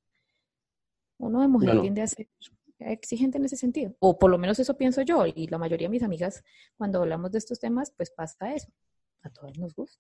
uno 1.18 1.42
de 1.42 1.50
mujer 1.50 1.82
tiende 1.82 2.02
a 2.02 2.08
ser 2.08 2.30
exigente 2.80 3.38
en 3.38 3.46
ese 3.46 3.58
sentido. 3.58 3.96
O 4.00 4.18
por 4.18 4.30
lo 4.30 4.38
menos 4.38 4.60
eso 4.60 4.78
pienso 4.78 5.02
yo. 5.02 5.26
Y 5.26 5.48
la 5.48 5.58
mayoría 5.58 5.88
de 5.88 5.92
mis 5.92 6.04
amigas, 6.04 6.44
cuando 6.78 7.02
hablamos 7.02 7.32
de 7.32 7.40
estos 7.40 7.60
temas, 7.60 7.92
pues 7.96 8.12
pasa 8.12 8.54
eso. 8.54 8.72
A 9.24 9.30
todos 9.30 9.58
nos 9.58 9.74
gusta. 9.74 10.00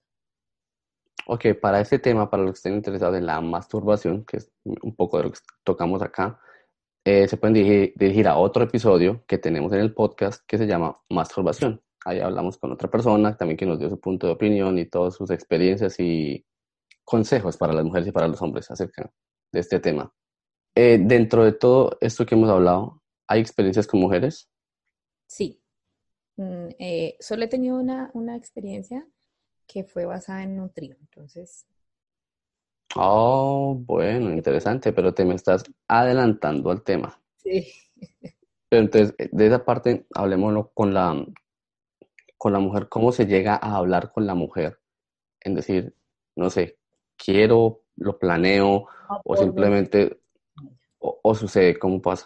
Ok, 1.27 1.45
para 1.60 1.81
este 1.81 1.98
tema, 1.98 2.30
para 2.30 2.44
los 2.44 2.54
que 2.54 2.57
estén 2.57 2.75
interesados 2.75 3.18
en 3.18 3.25
la 3.25 3.42
masturbación, 3.42 4.25
que 4.25 4.38
es 4.38 4.51
un 4.63 4.95
poco 4.95 5.18
de 5.18 5.24
lo 5.24 5.31
que 5.31 5.39
tocamos 5.63 6.01
acá, 6.04 6.39
eh, 7.04 7.27
se 7.27 7.38
pueden 7.38 7.54
dirigir, 7.54 8.27
a 8.27 8.38
otro 8.38 8.63
episodio 8.63 9.24
que 9.27 9.38
tenemos 9.38 9.72
en 9.74 9.80
el 9.80 9.94
podcast 9.94 10.44
que 10.48 10.57
se 10.57 10.68
llama 10.68 11.00
Masturbación. 11.10 11.81
Ahí 12.04 12.19
hablamos 12.19 12.57
con 12.57 12.72
otra 12.72 12.89
persona 12.89 13.36
también 13.38 13.57
que 13.57 13.66
nos 13.66 13.80
dio 13.80 13.89
su 13.89 14.00
punto 14.00 14.27
de 14.27 14.33
opinión 14.33 14.77
y 14.77 14.86
todas 14.86 15.16
sus 15.16 15.31
experiencias 15.31 16.00
y 16.00 16.45
consejos 17.04 17.57
para 17.57 17.74
las 17.74 17.86
mujeres 17.86 18.07
y 18.07 18.12
para 18.12 18.27
los 18.27 18.42
hombres 18.42 18.69
acerca 18.69 19.12
de 19.51 19.60
este 19.60 19.80
tema. 19.80 20.12
Eh, 20.75 21.00
dentro 21.01 21.44
de 21.45 21.54
todo 21.54 21.98
esto 22.01 22.25
que 22.25 22.36
hemos 22.36 22.50
hablado, 22.50 23.01
¿hay 23.27 23.39
experiencias 23.42 23.88
con 23.88 24.01
mujeres? 24.01 24.50
Sí. 25.27 25.62
Mm, 26.38 26.69
eh, 26.80 27.18
solo 27.19 27.45
he 27.45 27.48
tenido 27.48 27.77
una, 27.80 28.12
una 28.13 28.36
experiencia 28.36 29.07
que 29.67 29.84
fue 29.84 30.05
basada 30.05 30.44
en 30.44 30.60
un 30.60 30.72
trío. 30.72 30.98
Entonces, 31.00 31.65
Oh, 32.98 33.75
bueno, 33.77 34.32
interesante, 34.32 34.94
pero 34.94 35.13
te 35.13 35.25
me 35.25 35.36
estás 35.36 35.63
adelantando 35.88 36.72
al 36.72 36.82
tema. 36.84 37.20
Sí. 37.38 37.67
Pero 38.70 38.82
entonces, 38.84 39.15
eh, 39.17 39.29
de 39.32 39.48
esa 39.48 39.65
parte, 39.65 40.08
hablemoslo 40.13 40.72
con 40.74 40.94
la, 40.94 41.25
con 42.38 42.53
la 42.53 42.60
mujer, 42.60 42.89
¿cómo 42.89 43.12
se 43.12 43.25
llega 43.25 43.55
a 43.55 43.75
hablar 43.75 44.12
con 44.12 44.25
la 44.25 44.36
mujer? 44.36 44.79
En 45.41 45.55
decir, 45.55 45.96
no 46.36 46.50
sé, 46.50 46.79
quiero, 47.17 47.82
lo 47.96 48.20
planeo, 48.20 48.88
o 49.24 49.38
simplemente, 49.38 50.20
o, 51.21 51.35
sucede, 51.35 51.77
¿cómo 51.77 52.01
pasa? 52.01 52.25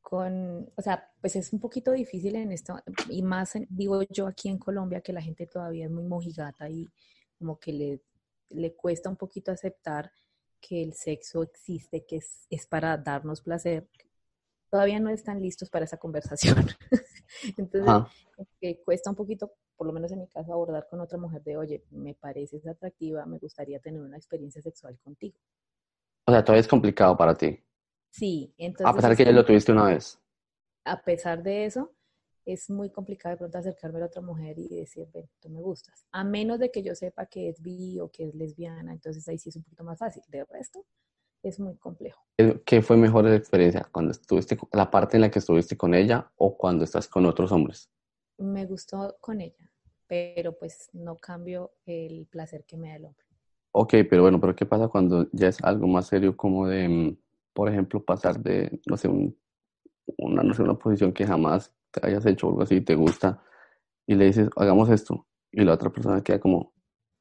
Con, 0.00 0.70
o 0.76 0.82
sea, 0.82 1.10
pues 1.20 1.36
es 1.36 1.52
un 1.52 1.60
poquito 1.60 1.92
difícil 1.92 2.36
en 2.36 2.52
esto, 2.52 2.76
y 3.08 3.22
más, 3.22 3.54
digo 3.68 4.02
yo 4.10 4.26
aquí 4.26 4.48
en 4.48 4.58
Colombia, 4.58 5.00
que 5.00 5.12
la 5.12 5.22
gente 5.22 5.46
todavía 5.46 5.86
es 5.86 5.90
muy 5.90 6.04
mojigata 6.04 6.68
y 6.68 6.88
como 7.38 7.58
que 7.58 7.72
le 7.72 8.02
le 8.54 8.74
cuesta 8.74 9.10
un 9.10 9.16
poquito 9.16 9.52
aceptar 9.52 10.10
que 10.60 10.82
el 10.82 10.94
sexo 10.94 11.42
existe, 11.42 12.04
que 12.06 12.16
es, 12.16 12.66
para 12.66 12.96
darnos 12.96 13.42
placer, 13.42 13.88
todavía 14.70 14.98
no 14.98 15.10
están 15.10 15.42
listos 15.42 15.68
para 15.68 15.84
esa 15.84 15.98
conversación. 15.98 16.56
Entonces, 17.58 17.92
que 18.60 18.80
cuesta 18.82 19.10
un 19.10 19.16
poquito, 19.16 19.52
por 19.76 19.86
lo 19.86 19.92
menos 19.92 20.10
en 20.12 20.20
mi 20.20 20.28
caso, 20.28 20.52
abordar 20.52 20.86
con 20.88 21.00
otra 21.00 21.18
mujer 21.18 21.42
de, 21.42 21.56
oye, 21.56 21.84
me 21.90 22.14
pareces 22.14 22.66
atractiva, 22.66 23.26
me 23.26 23.38
gustaría 23.38 23.78
tener 23.78 24.00
una 24.00 24.16
experiencia 24.16 24.62
sexual 24.62 24.98
contigo. 25.00 25.38
O 26.26 26.32
sea, 26.32 26.42
todavía 26.42 26.60
es 26.60 26.68
complicado 26.68 27.16
para 27.16 27.34
ti. 27.34 27.58
Sí, 28.14 28.54
entonces... 28.58 28.86
A 28.86 28.94
pesar 28.94 29.10
de 29.10 29.16
que 29.16 29.24
ya 29.24 29.32
lo 29.32 29.44
tuviste 29.44 29.72
una 29.72 29.86
vez. 29.86 30.20
A 30.84 31.02
pesar 31.02 31.42
de 31.42 31.64
eso, 31.64 31.92
es 32.44 32.70
muy 32.70 32.88
complicado 32.88 33.32
de 33.32 33.38
pronto 33.38 33.58
acercarme 33.58 34.00
a 34.00 34.06
otra 34.06 34.22
mujer 34.22 34.56
y 34.56 34.68
decir, 34.68 35.08
ven, 35.12 35.28
tú 35.40 35.48
me 35.48 35.60
gustas. 35.60 36.06
A 36.12 36.22
menos 36.22 36.60
de 36.60 36.70
que 36.70 36.84
yo 36.84 36.94
sepa 36.94 37.26
que 37.26 37.48
es 37.48 37.60
bi 37.60 37.98
o 37.98 38.12
que 38.12 38.28
es 38.28 38.34
lesbiana, 38.36 38.92
entonces 38.92 39.26
ahí 39.26 39.36
sí 39.36 39.48
es 39.48 39.56
un 39.56 39.64
poquito 39.64 39.82
más 39.82 39.98
fácil. 39.98 40.22
De 40.28 40.44
resto, 40.44 40.86
es 41.42 41.58
muy 41.58 41.76
complejo. 41.76 42.22
¿Qué 42.64 42.82
fue 42.82 42.96
mejor 42.96 43.24
la 43.24 43.34
experiencia? 43.34 43.88
¿Cuando 43.90 44.12
estuviste, 44.12 44.56
la 44.72 44.92
parte 44.92 45.16
en 45.16 45.22
la 45.22 45.30
que 45.32 45.40
estuviste 45.40 45.76
con 45.76 45.92
ella 45.92 46.30
o 46.36 46.56
cuando 46.56 46.84
estás 46.84 47.08
con 47.08 47.26
otros 47.26 47.50
hombres? 47.50 47.90
Me 48.38 48.64
gustó 48.64 49.16
con 49.20 49.40
ella, 49.40 49.72
pero 50.06 50.56
pues 50.56 50.88
no 50.92 51.16
cambio 51.16 51.72
el 51.84 52.28
placer 52.30 52.64
que 52.64 52.76
me 52.76 52.90
da 52.90 52.96
el 52.96 53.06
hombre. 53.06 53.24
Ok, 53.72 53.94
pero 54.08 54.22
bueno, 54.22 54.40
pero 54.40 54.54
¿qué 54.54 54.66
pasa 54.66 54.86
cuando 54.86 55.28
ya 55.32 55.48
es 55.48 55.60
algo 55.64 55.88
más 55.88 56.06
serio 56.06 56.36
como 56.36 56.68
de, 56.68 56.88
mm, 56.88 57.16
por 57.54 57.68
ejemplo, 57.68 58.04
pasar 58.04 58.40
de, 58.40 58.80
no 58.86 58.96
sé, 58.96 59.08
una, 59.08 60.42
no 60.42 60.54
sé, 60.54 60.62
una 60.62 60.78
posición 60.78 61.12
que 61.12 61.26
jamás 61.26 61.72
te 61.90 62.06
hayas 62.06 62.26
hecho 62.26 62.46
o 62.46 62.50
algo 62.50 62.62
así, 62.62 62.80
te 62.80 62.94
gusta, 62.94 63.42
y 64.06 64.14
le 64.14 64.26
dices, 64.26 64.50
hagamos 64.56 64.90
esto, 64.90 65.26
y 65.50 65.62
la 65.62 65.74
otra 65.74 65.90
persona 65.90 66.22
queda 66.22 66.40
como, 66.40 66.74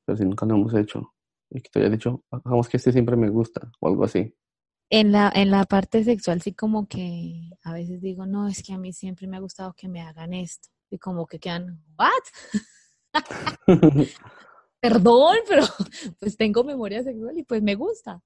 pero 0.06 0.18
si 0.18 0.26
nunca 0.26 0.46
lo 0.46 0.56
hemos 0.56 0.74
hecho, 0.74 1.14
y 1.50 1.62
que 1.62 1.70
te 1.70 1.80
haya 1.80 1.90
dicho, 1.90 2.24
hagamos 2.32 2.68
que 2.68 2.78
este 2.78 2.92
siempre 2.92 3.16
me 3.16 3.30
gusta, 3.30 3.72
o 3.80 3.88
algo 3.88 4.04
así. 4.04 4.36
En 4.90 5.12
la, 5.12 5.32
en 5.34 5.50
la 5.50 5.64
parte 5.66 6.04
sexual 6.04 6.42
sí 6.42 6.54
como 6.54 6.88
que 6.88 7.52
a 7.64 7.74
veces 7.74 8.02
digo, 8.02 8.26
no, 8.26 8.48
es 8.48 8.62
que 8.62 8.74
a 8.74 8.78
mí 8.78 8.92
siempre 8.92 9.28
me 9.28 9.38
ha 9.38 9.40
gustado 9.40 9.74
que 9.74 9.88
me 9.88 10.02
hagan 10.02 10.34
esto. 10.34 10.70
Y 10.92 11.00
como 11.00 11.26
que 11.26 11.40
quedan, 11.40 11.84
¿what? 11.98 12.12
Perdón, 14.84 15.38
pero 15.48 15.64
pues 16.20 16.36
tengo 16.36 16.64
memoria 16.64 17.02
sexual 17.04 17.38
y 17.38 17.44
pues 17.44 17.64
me 17.64 17.76
gusta. 17.76 18.22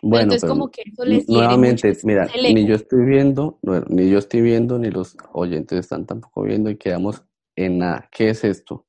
Bueno, 0.00 0.24
entonces 0.24 0.48
como 0.48 0.70
que 0.70 0.82
eso 0.86 1.04
les 1.04 1.28
nuevamente, 1.28 1.96
mira, 2.04 2.28
ni 2.34 2.66
yo 2.66 2.76
estoy 2.76 3.04
viendo, 3.04 3.58
ni 3.88 4.08
yo 4.08 4.18
estoy 4.18 4.42
viendo, 4.42 4.78
ni 4.78 4.90
los 4.90 5.16
oyentes 5.32 5.78
están 5.78 6.06
tampoco 6.06 6.42
viendo 6.42 6.70
y 6.70 6.76
quedamos 6.76 7.24
en 7.56 7.78
nada. 7.78 8.08
¿Qué 8.12 8.30
es 8.30 8.44
esto? 8.44 8.86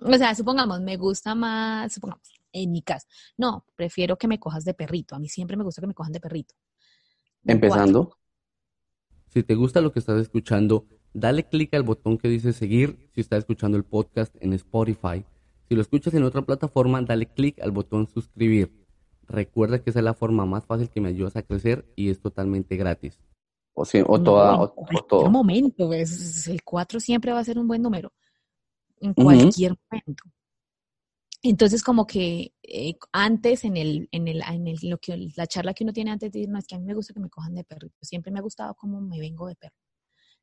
O 0.00 0.14
sea, 0.14 0.34
supongamos, 0.34 0.80
me 0.80 0.96
gusta 0.96 1.34
más, 1.34 1.92
supongamos, 1.92 2.28
en 2.52 2.72
mi 2.72 2.82
caso. 2.82 3.06
No, 3.36 3.66
prefiero 3.74 4.16
que 4.16 4.28
me 4.28 4.38
cojas 4.38 4.64
de 4.64 4.72
perrito. 4.72 5.14
A 5.14 5.18
mí 5.18 5.28
siempre 5.28 5.56
me 5.56 5.64
gusta 5.64 5.82
que 5.82 5.88
me 5.88 5.94
cojan 5.94 6.12
de 6.12 6.20
perrito. 6.20 6.54
Empezando. 7.44 8.16
Si 9.26 9.42
te 9.42 9.54
gusta 9.54 9.80
lo 9.80 9.92
que 9.92 9.98
estás 9.98 10.20
escuchando, 10.20 10.86
dale 11.12 11.48
clic 11.48 11.74
al 11.74 11.82
botón 11.82 12.16
que 12.16 12.28
dice 12.28 12.52
seguir 12.52 13.10
si 13.14 13.20
estás 13.20 13.40
escuchando 13.40 13.76
el 13.76 13.84
podcast 13.84 14.34
en 14.40 14.54
Spotify. 14.54 15.24
Si 15.68 15.74
lo 15.74 15.82
escuchas 15.82 16.14
en 16.14 16.22
otra 16.22 16.42
plataforma, 16.42 17.02
dale 17.02 17.26
clic 17.26 17.60
al 17.60 17.72
botón 17.72 18.06
suscribir. 18.06 18.72
Recuerda 19.28 19.82
que 19.82 19.90
esa 19.90 19.98
es 19.98 20.04
la 20.04 20.14
forma 20.14 20.46
más 20.46 20.64
fácil 20.64 20.88
que 20.88 21.00
me 21.00 21.10
ayudas 21.10 21.36
a 21.36 21.42
crecer 21.42 21.86
y 21.94 22.10
es 22.10 22.20
totalmente 22.20 22.76
gratis. 22.76 23.18
O, 23.74 23.84
si, 23.84 24.02
o 24.04 24.20
toda, 24.20 24.60
o, 24.60 24.74
todo. 25.06 25.26
En 25.26 25.32
momento, 25.32 25.86
pues, 25.86 26.48
el 26.48 26.62
4 26.64 26.98
siempre 26.98 27.32
va 27.32 27.40
a 27.40 27.44
ser 27.44 27.58
un 27.58 27.68
buen 27.68 27.82
número. 27.82 28.12
En 29.00 29.14
cualquier 29.14 29.76
momento. 29.90 30.24
Entonces, 31.42 31.84
como 31.84 32.06
que 32.06 32.54
eh, 32.62 32.94
antes, 33.12 33.64
en 33.64 33.76
el, 33.76 34.08
en 34.10 34.26
el, 34.26 34.42
en 34.42 34.66
el, 34.66 34.78
lo 34.82 34.98
que, 34.98 35.30
la 35.36 35.46
charla 35.46 35.72
que 35.74 35.84
uno 35.84 35.92
tiene 35.92 36.10
antes 36.10 36.32
de 36.32 36.40
irnos, 36.40 36.60
es 36.60 36.66
que 36.66 36.74
a 36.74 36.78
mí 36.78 36.84
me 36.84 36.94
gusta 36.94 37.14
que 37.14 37.20
me 37.20 37.30
cojan 37.30 37.54
de 37.54 37.62
perro. 37.62 37.88
Siempre 38.00 38.32
me 38.32 38.40
ha 38.40 38.42
gustado 38.42 38.74
cómo 38.74 39.00
me 39.00 39.20
vengo 39.20 39.46
de 39.46 39.54
perro. 39.54 39.76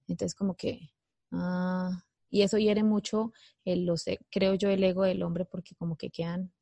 Entonces, 0.07 0.35
como 0.35 0.55
que, 0.55 0.91
ah, 1.31 1.91
y 2.29 2.43
eso 2.43 2.57
hiere 2.57 2.83
mucho, 2.83 3.33
el, 3.65 3.85
lo 3.85 3.97
sé, 3.97 4.19
creo 4.29 4.53
yo, 4.55 4.69
el 4.69 4.83
ego 4.83 5.03
del 5.03 5.23
hombre, 5.23 5.45
porque 5.45 5.75
como 5.75 5.97
que 5.97 6.09
quedan, 6.09 6.53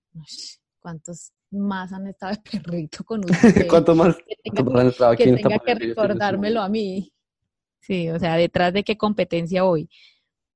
¿cuántos 0.84 1.32
más 1.50 1.94
han 1.94 2.08
estado 2.08 2.34
de 2.34 2.42
perrito 2.42 3.04
con 3.04 3.22
usted? 3.26 3.68
¿Cuántos 3.68 3.96
más 3.98 4.18
han 4.76 4.88
estado 4.88 5.12
aquí? 5.14 5.24
Que 5.24 5.38
tenga 5.38 5.60
que 5.60 5.76
recordármelo 5.76 6.62
a 6.62 6.70
mí. 6.70 7.12
Sí, 7.80 8.10
o 8.10 8.20
sea, 8.20 8.36
detrás 8.36 8.74
de 8.74 8.84
qué 8.84 8.98
competencia 8.98 9.66
hoy. 9.66 9.90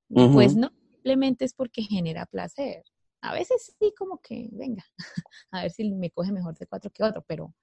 Pues 0.10 0.55
no, 0.55 0.72
simplemente 0.91 1.46
es 1.46 1.53
porque 1.53 1.81
genera 1.81 2.25
placer. 2.25 2.84
A 3.22 3.34
veces 3.34 3.75
sí, 3.79 3.93
como 3.98 4.22
que, 4.22 4.50
venga, 4.51 4.86
a 5.51 5.63
ver 5.63 5.72
si 5.72 5.89
me 5.91 6.12
coge 6.12 6.31
mejor 6.31 6.55
de 6.57 6.67
cuatro 6.67 6.91
que 6.91 7.03
otro, 7.03 7.24
pero... 7.27 7.53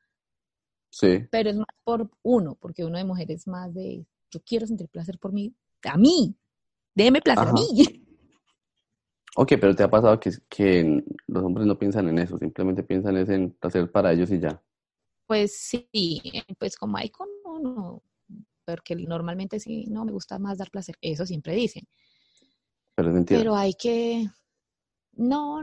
Sí. 0.90 1.26
Pero 1.30 1.50
es 1.50 1.56
más 1.56 1.66
por 1.83 2.11
uno, 2.23 2.56
porque 2.61 2.85
uno 2.85 2.99
de 2.99 3.04
mujeres 3.04 3.40
es 3.40 3.47
más 3.49 3.73
de, 3.75 4.06
yo 4.30 4.40
quiero 4.44 4.66
sentir 4.66 4.88
placer 4.88 5.18
por 5.18 5.33
mí, 5.33 5.54
a 5.83 5.97
mí, 5.97 6.37
déme 6.94 7.21
placer 7.21 7.49
a 7.49 7.52
mí. 7.52 7.66
Ok, 9.37 9.55
pero 9.61 9.75
¿te 9.75 9.83
ha 9.83 9.91
pasado 9.91 10.21
que, 10.21 10.31
que 10.49 11.05
los 11.26 11.43
hombres 11.43 11.67
no 11.67 11.76
piensan 11.79 12.09
en 12.09 12.19
eso, 12.19 12.38
simplemente 12.38 12.85
piensan 12.85 13.17
en 13.17 13.50
placer 13.50 13.91
para 13.91 14.12
ellos 14.12 14.31
y 14.31 14.38
ya? 14.38 14.62
Pues 15.26 15.57
sí, 15.57 15.88
pues 16.59 16.76
como 16.76 16.97
hay 16.99 17.09
con 17.09 17.29
uno, 17.45 18.03
porque 18.64 18.95
normalmente 18.95 19.59
sí, 19.59 19.87
no, 19.88 20.05
me 20.05 20.12
gusta 20.12 20.38
más 20.38 20.59
dar 20.59 20.71
placer, 20.71 20.97
eso 21.00 21.26
siempre 21.26 21.55
dicen. 21.55 21.85
Pero 22.95 23.09
es 23.09 23.14
mentira. 23.14 23.41
Pero 23.41 23.57
hay 23.57 23.75
que, 23.75 24.29
no, 25.14 25.62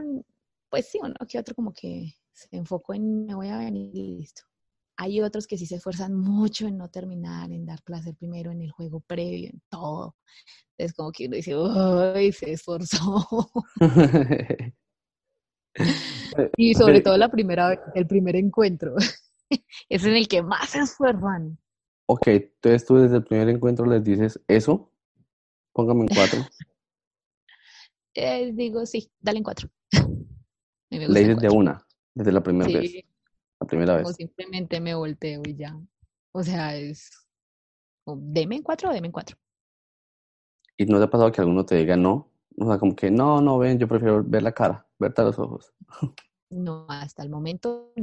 pues 0.68 0.88
sí, 0.88 0.98
uno 1.02 1.14
que 1.26 1.38
otro 1.38 1.54
como 1.54 1.72
que 1.72 2.14
se 2.32 2.48
enfocó 2.56 2.92
en 2.92 3.24
me 3.24 3.34
voy 3.34 3.48
a 3.48 3.58
venir 3.58 3.94
y 3.94 4.18
listo. 4.18 4.42
Hay 5.02 5.20
otros 5.20 5.48
que 5.48 5.58
sí 5.58 5.66
se 5.66 5.74
esfuerzan 5.74 6.14
mucho 6.14 6.68
en 6.68 6.78
no 6.78 6.88
terminar, 6.88 7.50
en 7.50 7.66
dar 7.66 7.82
placer 7.82 8.14
primero 8.14 8.52
en 8.52 8.62
el 8.62 8.70
juego 8.70 9.00
previo, 9.00 9.50
en 9.50 9.60
todo. 9.68 10.14
Es 10.78 10.92
como 10.92 11.10
que 11.10 11.26
uno 11.26 11.34
dice, 11.34 11.56
¡ay, 12.14 12.30
se 12.30 12.52
esforzó! 12.52 13.26
y 16.56 16.74
sobre 16.74 17.00
todo 17.00 17.16
la 17.16 17.28
primera, 17.28 17.82
el 17.96 18.06
primer 18.06 18.36
encuentro. 18.36 18.94
es 19.88 20.04
en 20.04 20.14
el 20.14 20.28
que 20.28 20.40
más 20.40 20.70
se 20.70 20.78
esfuerzan. 20.78 21.58
Ok, 22.06 22.28
entonces 22.28 22.86
tú 22.86 22.94
desde 22.94 23.16
el 23.16 23.24
primer 23.24 23.48
encuentro 23.48 23.84
les 23.86 24.04
dices 24.04 24.40
eso, 24.46 24.92
póngame 25.72 26.02
en 26.02 26.08
cuatro. 26.14 26.46
Eh, 28.14 28.52
digo, 28.52 28.86
sí, 28.86 29.10
dale 29.20 29.38
en 29.38 29.44
cuatro. 29.44 29.68
Le 30.90 31.08
dices 31.08 31.38
de 31.38 31.48
una, 31.48 31.84
desde 32.14 32.30
la 32.30 32.40
primera 32.40 32.70
vez. 32.70 33.04
La 33.62 33.66
primera 33.68 33.96
vez. 33.96 34.08
O 34.08 34.12
simplemente 34.12 34.80
me 34.80 34.92
volteo 34.92 35.40
y 35.46 35.54
ya. 35.54 35.78
O 36.32 36.42
sea, 36.42 36.76
es. 36.76 37.12
O 38.04 38.18
deme 38.20 38.56
en 38.56 38.62
cuatro 38.62 38.90
o 38.90 38.92
deme 38.92 39.06
en 39.06 39.12
cuatro. 39.12 39.36
¿Y 40.76 40.84
no 40.86 40.98
te 40.98 41.04
ha 41.04 41.10
pasado 41.10 41.30
que 41.30 41.40
alguno 41.40 41.64
te 41.64 41.76
diga 41.76 41.96
no? 41.96 42.28
O 42.58 42.66
sea, 42.66 42.76
como 42.78 42.96
que 42.96 43.08
no, 43.08 43.40
no, 43.40 43.58
ven, 43.58 43.78
yo 43.78 43.86
prefiero 43.86 44.24
ver 44.24 44.42
la 44.42 44.50
cara, 44.50 44.84
verte 44.98 45.20
a 45.20 45.24
los 45.24 45.38
ojos. 45.38 45.72
No, 46.50 46.84
hasta 46.90 47.22
el 47.22 47.30
momento 47.30 47.94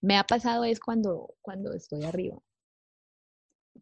me 0.00 0.16
ha 0.16 0.24
pasado 0.24 0.64
es 0.64 0.80
cuando, 0.80 1.34
cuando 1.42 1.74
estoy 1.74 2.02
arriba. 2.02 2.38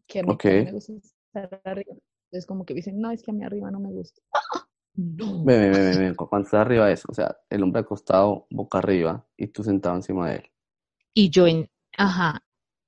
Que 0.05 0.23
me, 0.23 0.35
me 0.43 0.71
gusta 0.73 0.91
estar 0.91 1.61
arriba. 1.63 1.95
Es 2.31 2.45
como 2.45 2.65
que 2.65 2.73
dicen, 2.73 2.99
no, 2.99 3.11
es 3.11 3.23
que 3.23 3.31
a 3.31 3.33
mí 3.33 3.45
arriba 3.45 3.71
no 3.71 3.79
me 3.79 3.93
gusta. 3.93 4.21
Ven, 4.93 5.45
ven, 5.45 5.71
ven, 5.71 5.99
ven, 5.99 6.15
cuando 6.15 6.47
estás 6.47 6.61
arriba 6.61 6.91
eso, 6.91 7.07
o 7.09 7.13
sea, 7.13 7.37
el 7.51 7.61
hombre 7.61 7.81
acostado 7.81 8.47
boca 8.49 8.79
arriba 8.79 9.23
y 9.37 9.45
tú 9.45 9.63
sentado 9.63 9.95
encima 9.95 10.27
de 10.27 10.37
él. 10.37 10.51
Y 11.19 11.31
yo 11.31 11.47
en, 11.47 11.67
ajá, 11.97 12.43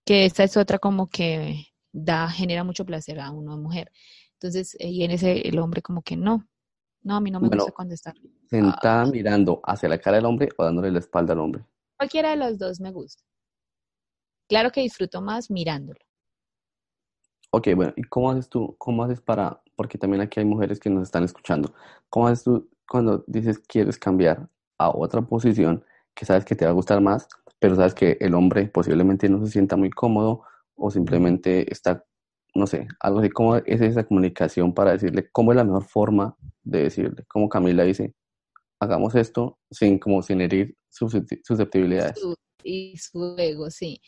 que 0.05 0.25
esta 0.25 0.43
es 0.43 0.55
otra 0.55 0.77
como 0.77 1.09
que 1.09 1.65
da, 1.91 2.29
genera 2.29 2.63
mucho 2.63 2.85
placer 2.85 3.19
a 3.19 3.31
una 3.31 3.57
mujer. 3.57 3.91
Entonces, 4.33 4.77
y 4.79 5.03
en 5.03 5.09
ese 5.09 5.47
el 5.47 5.57
hombre 5.57 5.81
como 5.81 6.03
que 6.03 6.15
no, 6.15 6.47
no, 7.01 7.15
a 7.15 7.21
mí 7.21 7.31
no 7.31 7.39
me 7.39 7.49
gusta 7.49 7.71
cuando 7.71 7.95
está 7.95 8.13
Sentada 8.47 9.07
mirando 9.07 9.59
hacia 9.63 9.89
la 9.89 9.97
cara 9.97 10.17
del 10.17 10.27
hombre 10.27 10.49
o 10.59 10.63
dándole 10.63 10.91
la 10.91 10.99
espalda 10.99 11.33
al 11.33 11.39
hombre. 11.39 11.65
Cualquiera 11.97 12.29
de 12.29 12.35
los 12.35 12.59
dos 12.59 12.79
me 12.79 12.91
gusta. 12.91 13.23
Claro 14.47 14.69
que 14.69 14.81
disfruto 14.81 15.23
más 15.23 15.49
mirándolo. 15.49 15.99
Ok, 17.49 17.69
bueno, 17.75 17.93
¿y 17.95 18.03
cómo 18.03 18.29
haces 18.29 18.47
tú, 18.47 18.75
cómo 18.77 19.05
haces 19.05 19.21
para, 19.21 19.59
porque 19.75 19.97
también 19.97 20.21
aquí 20.21 20.39
hay 20.39 20.45
mujeres 20.45 20.79
que 20.79 20.91
nos 20.91 21.01
están 21.01 21.23
escuchando, 21.23 21.73
cómo 22.09 22.27
haces 22.27 22.43
tú 22.43 22.69
cuando 22.87 23.23
dices 23.25 23.57
quieres 23.57 23.97
cambiar 23.97 24.47
a 24.77 24.91
otra 24.91 25.19
posición 25.23 25.83
que 26.13 26.25
sabes 26.25 26.45
que 26.45 26.53
te 26.53 26.65
va 26.65 26.71
a 26.71 26.75
gustar 26.75 27.01
más, 27.01 27.27
pero 27.59 27.75
sabes 27.75 27.93
que 27.93 28.17
el 28.19 28.33
hombre 28.33 28.67
posiblemente 28.67 29.29
no 29.29 29.45
se 29.45 29.51
sienta 29.51 29.75
muy 29.75 29.89
cómodo 29.89 30.43
o 30.75 30.89
simplemente 30.91 31.71
está, 31.71 32.05
no 32.55 32.67
sé, 32.67 32.87
algo 32.99 33.19
así, 33.19 33.29
¿cómo 33.29 33.57
es 33.57 33.81
esa 33.81 34.05
comunicación 34.05 34.73
para 34.73 34.93
decirle 34.93 35.29
cómo 35.31 35.51
es 35.51 35.57
la 35.57 35.63
mejor 35.63 35.83
forma 35.83 36.37
de 36.63 36.83
decirle? 36.83 37.25
Como 37.27 37.49
Camila 37.49 37.83
dice, 37.83 38.13
hagamos 38.79 39.15
esto 39.15 39.59
sin 39.69 39.99
como 39.99 40.21
sin 40.21 40.41
herir 40.41 40.75
susceptibilidades. 40.89 42.19
Y 42.63 42.97
su 42.97 43.35
ego, 43.37 43.69
sí 43.69 44.01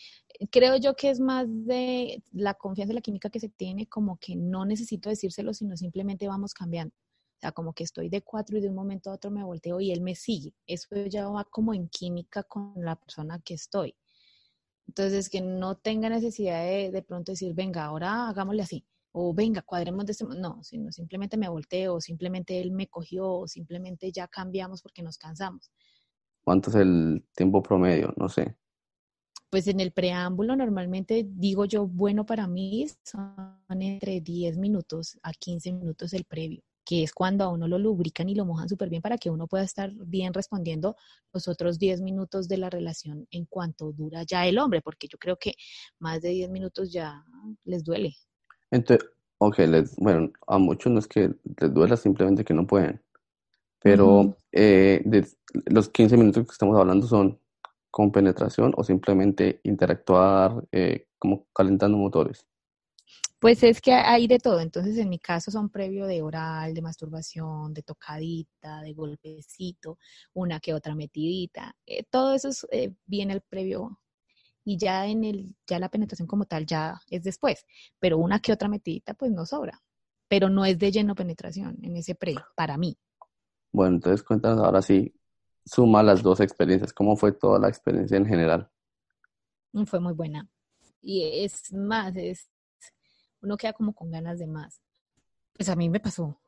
creo 0.49 0.77
yo 0.77 0.95
que 0.95 1.09
es 1.09 1.19
más 1.19 1.45
de 1.47 2.23
la 2.31 2.53
confianza 2.53 2.93
y 2.93 2.95
la 2.95 3.01
química 3.01 3.29
que 3.29 3.39
se 3.39 3.49
tiene, 3.49 3.87
como 3.87 4.17
que 4.17 4.35
no 4.35 4.65
necesito 4.65 5.09
decírselo, 5.09 5.53
sino 5.53 5.77
simplemente 5.77 6.27
vamos 6.27 6.53
cambiando. 6.53 6.93
Sea, 7.41 7.51
como 7.51 7.73
que 7.73 7.83
estoy 7.83 8.07
de 8.07 8.21
cuatro 8.21 8.57
y 8.57 8.61
de 8.61 8.69
un 8.69 8.75
momento 8.75 9.09
a 9.09 9.15
otro 9.15 9.31
me 9.31 9.43
volteo 9.43 9.81
y 9.81 9.91
él 9.91 10.01
me 10.01 10.13
sigue. 10.13 10.53
Eso 10.67 10.95
ya 11.07 11.27
va 11.27 11.43
como 11.45 11.73
en 11.73 11.89
química 11.89 12.43
con 12.43 12.73
la 12.75 12.95
persona 12.95 13.39
que 13.39 13.55
estoy. 13.55 13.95
Entonces, 14.87 15.27
que 15.27 15.41
no 15.41 15.75
tenga 15.75 16.07
necesidad 16.09 16.63
de 16.63 16.91
de 16.91 17.01
pronto 17.01 17.31
decir, 17.31 17.55
venga, 17.55 17.85
ahora 17.85 18.29
hagámosle 18.29 18.61
así. 18.61 18.85
O 19.11 19.33
venga, 19.33 19.63
cuadremos 19.63 20.05
de 20.05 20.11
este 20.11 20.25
No, 20.25 20.63
sino 20.63 20.91
simplemente 20.91 21.35
me 21.35 21.49
volteo, 21.49 21.99
simplemente 21.99 22.59
él 22.61 22.71
me 22.71 22.87
cogió, 22.87 23.27
o 23.27 23.47
simplemente 23.47 24.11
ya 24.11 24.27
cambiamos 24.27 24.83
porque 24.83 25.01
nos 25.01 25.17
cansamos. 25.17 25.71
¿Cuánto 26.43 26.69
es 26.69 26.75
el 26.75 27.25
tiempo 27.35 27.63
promedio? 27.63 28.13
No 28.17 28.29
sé 28.29 28.55
pues 29.51 29.67
en 29.67 29.81
el 29.81 29.91
preámbulo 29.91 30.55
normalmente 30.55 31.27
digo 31.27 31.65
yo, 31.65 31.85
bueno 31.85 32.25
para 32.25 32.47
mí 32.47 32.87
son 33.03 33.59
entre 33.69 34.21
10 34.21 34.57
minutos 34.57 35.19
a 35.21 35.33
15 35.33 35.73
minutos 35.73 36.13
el 36.13 36.23
previo, 36.23 36.63
que 36.85 37.03
es 37.03 37.13
cuando 37.13 37.43
a 37.43 37.49
uno 37.49 37.67
lo 37.67 37.77
lubrican 37.77 38.29
y 38.29 38.35
lo 38.35 38.45
mojan 38.45 38.69
súper 38.69 38.89
bien 38.89 39.01
para 39.01 39.17
que 39.17 39.29
uno 39.29 39.47
pueda 39.47 39.63
estar 39.63 39.91
bien 39.93 40.33
respondiendo 40.33 40.95
los 41.33 41.47
otros 41.47 41.79
10 41.79 42.01
minutos 42.01 42.47
de 42.47 42.57
la 42.57 42.69
relación 42.69 43.27
en 43.31 43.45
cuanto 43.45 43.91
dura 43.91 44.23
ya 44.23 44.45
el 44.45 44.59
hombre, 44.59 44.81
porque 44.81 45.07
yo 45.07 45.17
creo 45.17 45.37
que 45.37 45.53
más 45.99 46.21
de 46.21 46.29
10 46.29 46.49
minutos 46.49 46.91
ya 46.91 47.23
les 47.63 47.83
duele. 47.83 48.15
Entonces, 48.71 49.07
ok, 49.37 49.59
bueno, 49.97 50.31
a 50.47 50.57
muchos 50.57 50.91
no 50.91 50.99
es 50.99 51.07
que 51.07 51.33
les 51.59 51.73
duela, 51.73 51.97
simplemente 51.97 52.43
que 52.43 52.53
no 52.53 52.65
pueden. 52.65 53.01
Pero 53.79 54.37
eh, 54.51 55.03
los 55.65 55.89
15 55.89 56.17
minutos 56.17 56.45
que 56.45 56.51
estamos 56.51 56.77
hablando 56.77 57.07
son 57.07 57.39
con 57.91 58.11
penetración 58.11 58.73
o 58.77 58.83
simplemente 58.83 59.59
interactuar 59.63 60.63
eh, 60.71 61.07
como 61.19 61.45
calentando 61.53 61.97
motores? 61.97 62.47
Pues 63.41 63.63
es 63.63 63.81
que 63.81 63.91
hay 63.93 64.27
de 64.27 64.37
todo. 64.37 64.59
Entonces, 64.59 64.95
en 64.99 65.09
mi 65.09 65.17
caso 65.17 65.49
son 65.49 65.69
previo 65.71 66.05
de 66.05 66.21
oral, 66.21 66.75
de 66.75 66.81
masturbación, 66.83 67.73
de 67.73 67.81
tocadita, 67.81 68.81
de 68.81 68.93
golpecito, 68.93 69.97
una 70.33 70.59
que 70.59 70.75
otra 70.75 70.93
metidita. 70.93 71.75
Eh, 71.87 72.03
todo 72.07 72.35
eso 72.35 72.49
es, 72.49 72.67
eh, 72.71 72.93
viene 73.07 73.33
el 73.33 73.41
previo 73.41 73.99
y 74.63 74.77
ya 74.77 75.07
en 75.07 75.23
el, 75.23 75.55
ya 75.65 75.79
la 75.79 75.89
penetración 75.89 76.27
como 76.27 76.45
tal 76.45 76.67
ya 76.67 77.01
es 77.09 77.23
después. 77.23 77.65
Pero 77.97 78.19
una 78.19 78.39
que 78.39 78.53
otra 78.53 78.69
metidita, 78.69 79.15
pues 79.15 79.31
no 79.31 79.47
sobra. 79.47 79.81
Pero 80.27 80.47
no 80.47 80.63
es 80.63 80.77
de 80.77 80.91
lleno 80.91 81.15
penetración 81.15 81.79
en 81.81 81.97
ese 81.97 82.13
pre, 82.13 82.35
para 82.55 82.77
mí. 82.77 82.95
Bueno, 83.71 83.95
entonces 83.95 84.21
cuéntanos 84.21 84.63
ahora 84.63 84.83
sí, 84.83 85.15
suma 85.65 86.03
las 86.03 86.21
dos 86.21 86.41
experiencias. 86.41 86.93
¿Cómo 86.93 87.15
fue 87.17 87.31
toda 87.31 87.57
la 87.57 87.69
experiencia 87.69 88.17
en 88.17 88.27
general? 88.27 88.69
Mm, 89.73 89.85
fue 89.85 89.99
muy 89.99 90.13
buena. 90.13 90.47
Y 91.01 91.43
es 91.43 91.73
más, 91.73 92.15
es 92.15 92.50
uno 93.41 93.57
queda 93.57 93.73
como 93.73 93.93
con 93.93 94.11
ganas 94.11 94.39
de 94.39 94.47
más. 94.47 94.81
Pues 95.53 95.69
a 95.69 95.75
mí 95.75 95.89
me 95.89 95.99
pasó. 95.99 96.39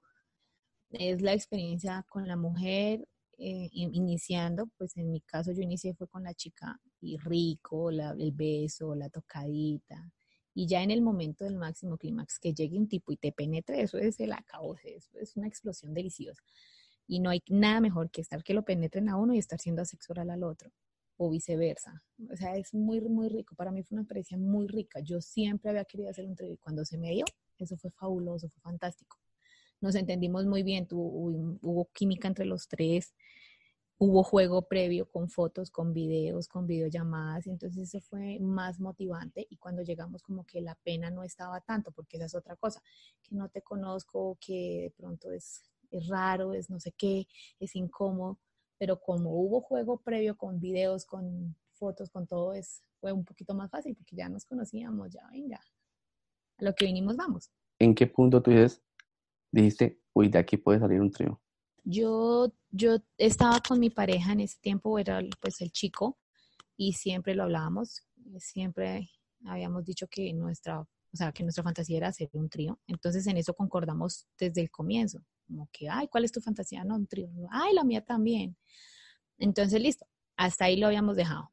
Es 0.90 1.22
la 1.22 1.34
experiencia 1.34 2.06
con 2.08 2.28
la 2.28 2.36
mujer 2.36 3.08
eh, 3.38 3.70
iniciando, 3.72 4.68
pues 4.78 4.96
en 4.96 5.12
mi 5.12 5.22
caso 5.22 5.52
yo 5.52 5.62
inicié 5.62 5.96
fue 5.96 6.08
con 6.08 6.24
la 6.24 6.34
chica 6.34 6.80
y 7.02 7.18
rico, 7.18 7.90
el 7.90 8.32
beso, 8.32 8.96
la 8.96 9.10
tocadita. 9.10 10.12
Y 10.54 10.68
ya 10.68 10.84
en 10.84 10.92
el 10.92 11.02
momento 11.02 11.46
del 11.46 11.56
máximo 11.56 11.98
clímax, 11.98 12.40
que 12.40 12.54
llegue 12.54 12.78
un 12.78 12.88
tipo 12.88 13.12
y 13.12 13.18
te 13.18 13.32
penetre, 13.32 13.82
eso 13.82 13.98
es 13.98 14.20
el 14.20 14.34
acabo, 14.34 14.76
eso 14.84 15.18
es 15.20 15.36
una 15.36 15.48
explosión 15.48 15.96
deliciosa. 15.96 16.44
Y 17.08 17.20
no 17.20 17.32
hay 17.32 17.42
nada 17.50 17.82
mejor 17.82 18.12
que 18.12 18.22
estar 18.22 18.44
que 18.44 18.54
lo 18.54 18.64
penetren 18.64 19.10
a 19.10 19.18
uno 19.18 19.34
y 19.34 19.40
estar 19.40 19.60
siendo 19.60 19.82
asexual 19.82 20.30
al 20.30 20.44
otro 20.44 20.72
o 21.18 21.30
viceversa. 21.30 22.04
O 22.32 22.36
sea, 22.36 22.56
es 22.56 22.74
muy, 22.74 23.02
muy 23.02 23.30
rico. 23.30 23.56
Para 23.56 23.72
mí 23.72 23.84
fue 23.84 23.96
una 23.96 24.04
experiencia 24.04 24.38
muy 24.38 24.68
rica. 24.68 25.00
Yo 25.00 25.22
siempre 25.22 25.70
había 25.70 25.86
querido 25.86 26.10
hacer 26.10 26.26
un 26.26 26.36
y 26.42 26.58
cuando 26.58 26.86
se 26.86 26.98
me 26.98 27.12
dio, 27.12 27.26
eso 27.58 27.78
fue 27.78 27.92
fabuloso, 27.92 28.50
fue 28.50 28.62
fantástico. 28.62 29.18
Nos 29.82 29.96
entendimos 29.96 30.46
muy 30.46 30.64
bien, 30.64 30.88
hubo, 30.92 31.58
hubo 31.62 31.90
química 31.94 32.28
entre 32.28 32.46
los 32.46 32.68
tres, 32.68 33.14
hubo 33.98 34.24
juego 34.24 34.68
previo 34.68 35.10
con 35.10 35.30
fotos, 35.30 35.72
con 35.72 35.94
videos, 35.94 36.48
con 36.48 36.68
videollamadas, 36.68 37.48
entonces 37.48 37.94
eso 37.94 38.02
fue 38.02 38.40
más 38.40 38.80
motivante 38.80 39.46
y 39.50 39.58
cuando 39.58 39.82
llegamos 39.82 40.22
como 40.24 40.46
que 40.46 40.62
la 40.62 40.76
pena 40.76 41.10
no 41.10 41.24
estaba 41.24 41.62
tanto, 41.62 41.92
porque 41.92 42.18
esa 42.18 42.26
es 42.26 42.36
otra 42.36 42.56
cosa, 42.56 42.82
que 43.22 43.36
no 43.36 43.50
te 43.50 43.62
conozco, 43.62 44.38
que 44.40 44.84
de 44.84 44.92
pronto 44.92 45.32
es, 45.32 45.64
es 45.92 46.08
raro, 46.08 46.54
es 46.54 46.70
no 46.70 46.80
sé 46.80 46.92
qué, 46.92 47.28
es 47.60 47.76
incómodo, 47.76 48.40
pero 48.78 49.00
como 49.00 49.32
hubo 49.32 49.62
juego 49.62 50.02
previo 50.02 50.38
con 50.38 50.60
videos, 50.60 51.06
con 51.06 51.56
fotos, 51.74 52.10
con 52.10 52.28
todo, 52.28 52.54
es, 52.54 52.84
fue 53.00 53.12
un 53.12 53.24
poquito 53.26 53.54
más 53.54 53.70
fácil 53.70 53.96
porque 53.96 54.16
ya 54.16 54.30
nos 54.30 54.46
conocíamos, 54.46 55.12
ya 55.12 55.28
venga, 55.32 55.60
a 56.58 56.64
lo 56.64 56.74
que 56.74 56.86
vinimos 56.86 57.16
vamos. 57.16 57.52
¿En 57.80 57.94
qué 57.96 58.08
punto 58.08 58.42
tú 58.42 58.52
dices, 58.52 58.82
dijiste, 59.52 60.02
uy, 60.14 60.30
de 60.30 60.40
aquí 60.40 60.58
puede 60.58 60.80
salir 60.80 61.02
un 61.02 61.12
trío? 61.12 61.42
Yo, 61.84 62.54
yo 62.70 62.98
estaba 63.18 63.60
con 63.60 63.80
mi 63.80 63.90
pareja 63.90 64.32
en 64.32 64.40
ese 64.42 64.58
tiempo, 64.62 64.98
era 64.98 65.22
pues 65.42 65.60
el 65.62 65.72
chico, 65.72 66.18
y 66.78 66.94
siempre 66.94 67.36
lo 67.36 67.44
hablábamos, 67.44 68.08
siempre 68.38 69.10
habíamos 69.46 69.84
dicho 69.84 70.08
que 70.08 70.34
nuestra, 70.34 70.80
o 70.80 70.88
sea, 71.14 71.32
que 71.32 71.44
nuestra 71.44 71.64
fantasía 71.64 71.98
era 71.98 72.08
hacer 72.08 72.30
un 72.34 72.50
trío. 72.50 72.80
Entonces 72.88 73.28
en 73.28 73.38
eso 73.38 73.54
concordamos 73.54 74.28
desde 74.38 74.62
el 74.62 74.72
comienzo 74.72 75.24
como 75.48 75.70
que, 75.72 75.90
ay, 75.90 76.08
¿cuál 76.08 76.26
es 76.26 76.32
tu 76.32 76.42
fantasía? 76.42 76.84
No, 76.84 76.96
un 76.96 77.08
trío. 77.08 77.30
Ay, 77.52 77.74
la 77.74 77.84
mía 77.84 78.04
también. 78.04 78.58
Entonces, 79.38 79.82
listo, 79.82 80.06
hasta 80.38 80.66
ahí 80.66 80.78
lo 80.78 80.88
habíamos 80.88 81.16
dejado. 81.16 81.52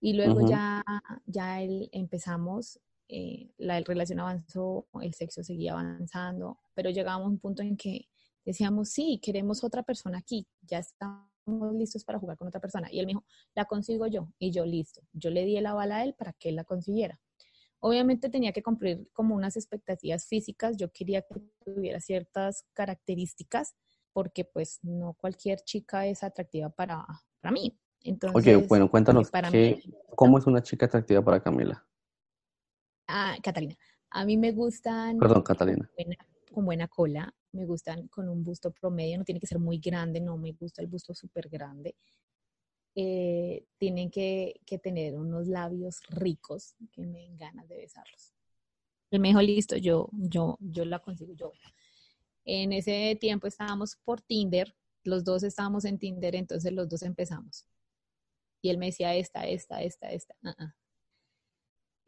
Y 0.00 0.12
luego 0.12 0.48
ya, 0.48 0.84
ya 1.26 1.60
empezamos, 1.60 2.78
eh, 3.08 3.50
la 3.56 3.80
relación 3.80 4.20
avanzó, 4.20 4.86
el 5.02 5.12
sexo 5.12 5.42
seguía 5.42 5.72
avanzando, 5.72 6.60
pero 6.74 6.90
llegábamos 6.90 7.26
a 7.26 7.30
un 7.30 7.38
punto 7.40 7.62
en 7.62 7.76
que 7.76 8.08
decíamos, 8.44 8.90
sí, 8.90 9.18
queremos 9.20 9.64
otra 9.64 9.82
persona 9.82 10.18
aquí, 10.18 10.46
ya 10.62 10.78
estamos 10.78 11.28
listos 11.74 12.04
para 12.04 12.18
jugar 12.18 12.36
con 12.36 12.48
otra 12.48 12.60
persona. 12.60 12.88
Y 12.92 13.00
él 13.00 13.06
me 13.06 13.10
dijo, 13.10 13.24
la 13.54 13.64
consigo 13.64 14.06
yo. 14.06 14.28
Y 14.38 14.52
yo, 14.52 14.64
listo. 14.64 15.00
Yo 15.12 15.30
le 15.30 15.44
di 15.44 15.60
la 15.60 15.74
bala 15.74 15.96
a 15.96 16.04
él 16.04 16.14
para 16.14 16.32
que 16.32 16.50
él 16.50 16.56
la 16.56 16.64
consiguiera. 16.64 17.20
Obviamente 17.80 18.28
tenía 18.28 18.52
que 18.52 18.62
cumplir 18.62 19.08
como 19.12 19.34
unas 19.34 19.56
expectativas 19.56 20.26
físicas, 20.26 20.76
yo 20.76 20.90
quería 20.92 21.22
que 21.22 21.40
tuviera 21.64 22.00
ciertas 22.00 22.64
características 22.72 23.74
porque 24.12 24.44
pues 24.44 24.80
no 24.82 25.14
cualquier 25.14 25.60
chica 25.60 26.06
es 26.06 26.24
atractiva 26.24 26.70
para, 26.70 27.06
para 27.40 27.52
mí. 27.52 27.78
Entonces, 28.02 28.56
ok, 28.56 28.68
bueno, 28.68 28.90
cuéntanos, 28.90 29.30
¿cómo 30.16 30.38
es 30.38 30.46
una 30.46 30.62
chica 30.62 30.86
atractiva 30.86 31.22
para 31.22 31.40
Camila? 31.40 31.86
Ah, 33.06 33.36
Catalina. 33.42 33.76
A 34.10 34.24
mí 34.24 34.36
me 34.36 34.52
gustan... 34.52 35.18
Perdón, 35.18 35.42
Catalina. 35.42 35.90
con 36.52 36.64
buena 36.64 36.88
cola, 36.88 37.32
me 37.52 37.64
gustan 37.64 38.08
con 38.08 38.28
un 38.28 38.42
busto 38.42 38.72
promedio, 38.72 39.18
no 39.18 39.24
tiene 39.24 39.40
que 39.40 39.46
ser 39.46 39.58
muy 39.58 39.78
grande, 39.78 40.20
no 40.20 40.36
me 40.36 40.52
gusta 40.52 40.82
el 40.82 40.88
busto 40.88 41.14
súper 41.14 41.48
grande. 41.48 41.96
Eh, 42.94 43.66
tienen 43.78 44.10
que, 44.10 44.60
tener 44.82 45.16
unos 45.16 45.46
labios 45.46 46.00
ricos 46.08 46.74
que 46.92 47.06
me 47.06 47.20
den 47.20 47.36
ganas 47.36 47.68
de 47.68 47.76
besarlos. 47.76 48.34
El 49.10 49.20
mejor 49.20 49.44
listo, 49.44 49.76
yo, 49.76 50.10
yo, 50.12 50.58
yo 50.60 50.84
la 50.84 50.98
consigo 50.98 51.32
yo. 51.34 51.52
En 52.44 52.72
ese 52.72 53.16
tiempo 53.20 53.46
estábamos 53.46 53.96
por 54.04 54.20
Tinder, 54.20 54.74
los 55.04 55.24
dos 55.24 55.42
estábamos 55.42 55.84
en 55.84 55.98
Tinder, 55.98 56.34
entonces 56.34 56.72
los 56.72 56.88
dos 56.88 57.02
empezamos. 57.02 57.66
Y 58.60 58.70
él 58.70 58.78
me 58.78 58.86
decía 58.86 59.14
esta, 59.14 59.46
esta, 59.46 59.82
esta, 59.82 60.10
esta. 60.10 60.34
Ah, 60.42 60.54
ah. 60.58 60.74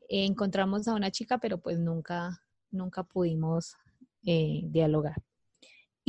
Encontramos 0.09 0.89
a 0.89 0.95
una 0.95 1.11
chica, 1.11 1.39
pero 1.39 1.59
pues 1.59 1.79
nunca, 1.79 2.43
nunca 2.71 3.05
pudimos 3.05 3.77
eh, 4.27 4.63
dialogar. 4.65 5.23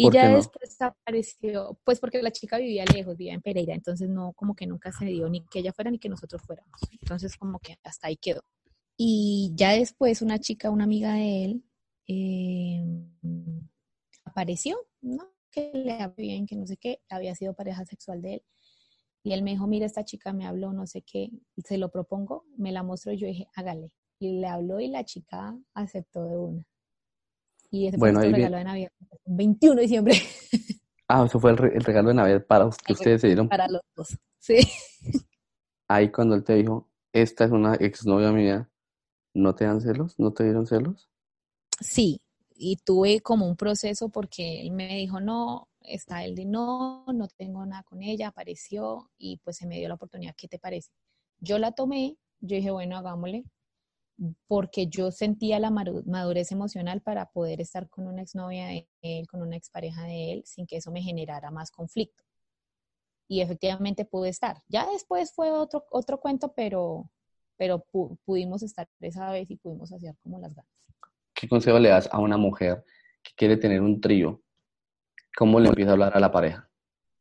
Y 0.07 0.11
ya 0.11 0.33
después 0.33 0.81
apareció, 0.81 1.79
pues 1.83 1.99
porque 1.99 2.21
la 2.21 2.31
chica 2.31 2.57
vivía 2.57 2.85
lejos, 2.85 3.17
vivía 3.17 3.33
en 3.33 3.41
Pereira, 3.41 3.73
entonces 3.73 4.09
no, 4.09 4.33
como 4.33 4.55
que 4.55 4.65
nunca 4.65 4.91
se 4.91 5.05
dio 5.05 5.29
ni 5.29 5.45
que 5.45 5.59
ella 5.59 5.73
fuera 5.73 5.91
ni 5.91 5.99
que 5.99 6.09
nosotros 6.09 6.41
fuéramos. 6.41 6.79
Entonces 6.91 7.37
como 7.37 7.59
que 7.59 7.77
hasta 7.83 8.07
ahí 8.07 8.17
quedó. 8.17 8.41
Y 8.97 9.51
ya 9.55 9.71
después 9.71 10.21
una 10.21 10.39
chica, 10.39 10.69
una 10.69 10.85
amiga 10.85 11.13
de 11.13 11.45
él, 11.45 11.63
em, 12.07 13.09
apareció, 14.25 14.77
¿no? 15.01 15.29
Que 15.51 15.71
le 15.73 15.93
había 15.93 16.07
bien, 16.15 16.45
que 16.45 16.55
no 16.55 16.65
sé 16.65 16.77
qué, 16.77 17.01
había 17.09 17.35
sido 17.35 17.53
pareja 17.53 17.85
sexual 17.85 18.21
de 18.21 18.35
él. 18.35 18.43
Y 19.23 19.33
él 19.33 19.43
me 19.43 19.51
dijo, 19.51 19.67
mira, 19.67 19.85
esta 19.85 20.03
chica 20.03 20.33
me 20.33 20.47
habló, 20.47 20.73
no 20.73 20.87
sé 20.87 21.03
qué, 21.03 21.29
se 21.63 21.77
lo 21.77 21.91
propongo, 21.91 22.45
me 22.57 22.71
la 22.71 22.81
y 22.81 23.17
yo 23.17 23.27
dije, 23.27 23.47
hágale. 23.55 23.93
Y 24.19 24.39
le 24.39 24.47
habló 24.47 24.79
y 24.79 24.87
la 24.87 25.03
chica 25.03 25.57
aceptó 25.73 26.23
de 26.25 26.37
una. 26.37 26.70
Y 27.71 27.87
ese 27.87 27.97
fue 27.97 28.09
el 28.09 28.33
regalo 28.33 28.57
de 28.57 28.63
Navidad, 28.63 28.91
21 29.25 29.75
de 29.75 29.81
diciembre. 29.81 30.13
Ah, 31.13 31.25
eso 31.25 31.41
fue 31.41 31.51
el, 31.51 31.57
regalo 31.57 32.07
de 32.07 32.13
Navidad 32.13 32.45
para 32.45 32.69
que 32.85 32.93
ustedes 32.93 33.19
se 33.19 33.27
dieron. 33.27 33.49
Para 33.49 33.67
los 33.67 33.81
dos, 33.97 34.17
sí. 34.39 34.59
Ahí 35.89 36.09
cuando 36.09 36.35
él 36.35 36.43
te 36.45 36.53
dijo, 36.53 36.87
esta 37.11 37.43
es 37.43 37.51
una 37.51 37.75
exnovia 37.75 38.31
mía, 38.31 38.69
¿no 39.33 39.53
te 39.53 39.65
dan 39.65 39.81
celos? 39.81 40.17
¿No 40.17 40.31
te 40.31 40.45
dieron 40.45 40.67
celos? 40.67 41.09
Sí, 41.81 42.21
y 42.55 42.77
tuve 42.77 43.19
como 43.19 43.45
un 43.45 43.57
proceso 43.57 44.07
porque 44.07 44.61
él 44.61 44.71
me 44.71 44.95
dijo, 44.95 45.19
no, 45.19 45.67
está 45.81 46.23
él 46.23 46.33
de 46.33 46.45
no, 46.45 47.03
no 47.07 47.27
tengo 47.27 47.65
nada 47.65 47.83
con 47.83 48.03
ella, 48.03 48.29
apareció 48.29 49.09
y 49.17 49.35
pues 49.43 49.57
se 49.57 49.67
me 49.67 49.79
dio 49.79 49.89
la 49.89 49.95
oportunidad, 49.95 50.33
¿qué 50.37 50.47
te 50.47 50.59
parece? 50.59 50.91
Yo 51.39 51.59
la 51.59 51.73
tomé, 51.73 52.15
yo 52.39 52.55
dije, 52.55 52.71
bueno, 52.71 52.97
hagámosle, 52.97 53.43
porque 54.47 54.87
yo 54.87 55.11
sentía 55.11 55.59
la 55.59 55.71
madurez 55.71 56.51
emocional 56.51 57.01
para 57.01 57.31
poder 57.31 57.61
estar 57.61 57.89
con 57.89 58.07
una 58.07 58.21
exnovia 58.21 58.67
de 58.67 58.87
él, 59.01 59.27
con 59.27 59.41
una 59.41 59.55
expareja 59.55 60.03
de 60.03 60.33
él, 60.33 60.43
sin 60.45 60.67
que 60.67 60.77
eso 60.77 60.91
me 60.91 61.01
generara 61.01 61.49
más 61.49 61.71
conflicto. 61.71 62.23
Y 63.27 63.41
efectivamente 63.41 64.05
pude 64.05 64.29
estar. 64.29 64.57
Ya 64.67 64.85
después 64.91 65.33
fue 65.33 65.51
otro, 65.51 65.85
otro 65.89 66.19
cuento, 66.19 66.53
pero, 66.53 67.09
pero 67.57 67.83
pudimos 68.25 68.61
estar 68.61 68.87
esa 68.99 69.31
vez 69.31 69.49
y 69.49 69.55
pudimos 69.55 69.91
hacer 69.91 70.15
como 70.21 70.37
las 70.39 70.53
ganas. 70.53 70.71
¿Qué 71.33 71.47
consejo 71.47 71.79
le 71.79 71.89
das 71.89 72.09
a 72.11 72.19
una 72.19 72.37
mujer 72.37 72.83
que 73.23 73.31
quiere 73.35 73.57
tener 73.57 73.81
un 73.81 73.99
trío? 74.01 74.41
¿Cómo 75.35 75.59
le 75.59 75.69
empieza 75.69 75.91
a 75.91 75.93
hablar 75.93 76.15
a 76.15 76.19
la 76.19 76.31
pareja? 76.31 76.69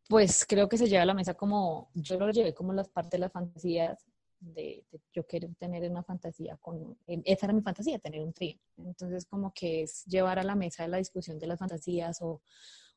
Pues 0.09 0.45
creo 0.45 0.69
que 0.69 0.77
se 0.77 0.89
lleva 0.89 1.05
a 1.05 1.07
la 1.07 1.15
mesa 1.15 1.35
como, 1.35 1.91
yo 1.95 2.19
lo 2.19 2.31
llevé 2.33 2.53
como 2.53 2.73
las 2.73 2.89
partes 2.89 3.13
de 3.13 3.19
las 3.19 3.33
fantasías 3.33 4.10
de, 4.41 4.85
yo 5.13 5.27
quiero 5.27 5.49
tener 5.59 5.89
una 5.89 6.03
fantasía 6.03 6.57
con, 6.57 6.99
esa 7.07 7.47
era 7.47 7.53
mi 7.53 7.63
fantasía, 7.63 7.99
tener 7.99 8.23
un 8.23 8.33
trío. 8.33 8.59
Entonces 8.79 9.27
como 9.27 9.53
que 9.53 9.83
es 9.83 10.05
llevar 10.07 10.39
a 10.39 10.43
la 10.43 10.55
mesa 10.55 10.89
la 10.89 10.97
discusión 10.97 11.39
de 11.39 11.47
las 11.47 11.59
fantasías 11.59 12.21
o, 12.23 12.43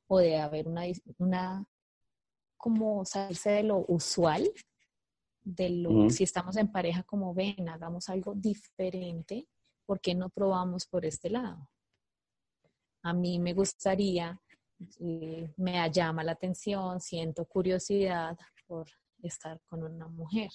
o 0.08 0.18
de 0.20 0.38
haber 0.38 0.68
una, 0.68 0.84
una, 1.18 1.66
como 2.58 3.06
salirse 3.06 3.52
de 3.52 3.64
lo 3.64 3.86
usual, 3.88 4.50
de 5.44 5.70
lo, 5.70 6.10
si 6.10 6.24
estamos 6.24 6.56
en 6.56 6.72
pareja, 6.72 7.04
como 7.04 7.34
ven, 7.34 7.68
hagamos 7.68 8.08
algo 8.08 8.34
diferente, 8.34 9.48
¿por 9.86 10.00
qué 10.00 10.16
no 10.16 10.30
probamos 10.30 10.86
por 10.88 11.06
este 11.06 11.30
lado? 11.30 11.70
A 13.02 13.12
mí 13.14 13.40
me 13.40 13.54
gustaría, 13.54 14.42
eh, 15.02 15.52
me 15.58 15.92
llama 15.92 16.24
la 16.24 16.32
atención, 16.32 17.02
siento 17.02 17.44
curiosidad 17.46 18.38
por 18.66 18.88
estar 19.22 19.60
con 19.66 19.84
una 19.84 20.08
mujer. 20.08 20.50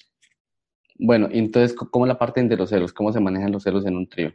Bueno, 0.98 1.28
entonces, 1.30 1.74
¿cómo 1.74 2.06
la 2.06 2.18
parte 2.18 2.42
de 2.42 2.56
los 2.56 2.70
celos? 2.70 2.92
¿Cómo 2.92 3.12
se 3.12 3.20
manejan 3.20 3.52
los 3.52 3.62
celos 3.62 3.86
en 3.86 3.96
un 3.96 4.08
trío? 4.08 4.32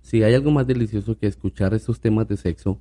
Si 0.00 0.22
hay 0.22 0.34
algo 0.34 0.50
más 0.50 0.66
delicioso 0.66 1.18
que 1.18 1.26
escuchar 1.26 1.74
estos 1.74 2.00
temas 2.00 2.28
de 2.28 2.36
sexo, 2.36 2.80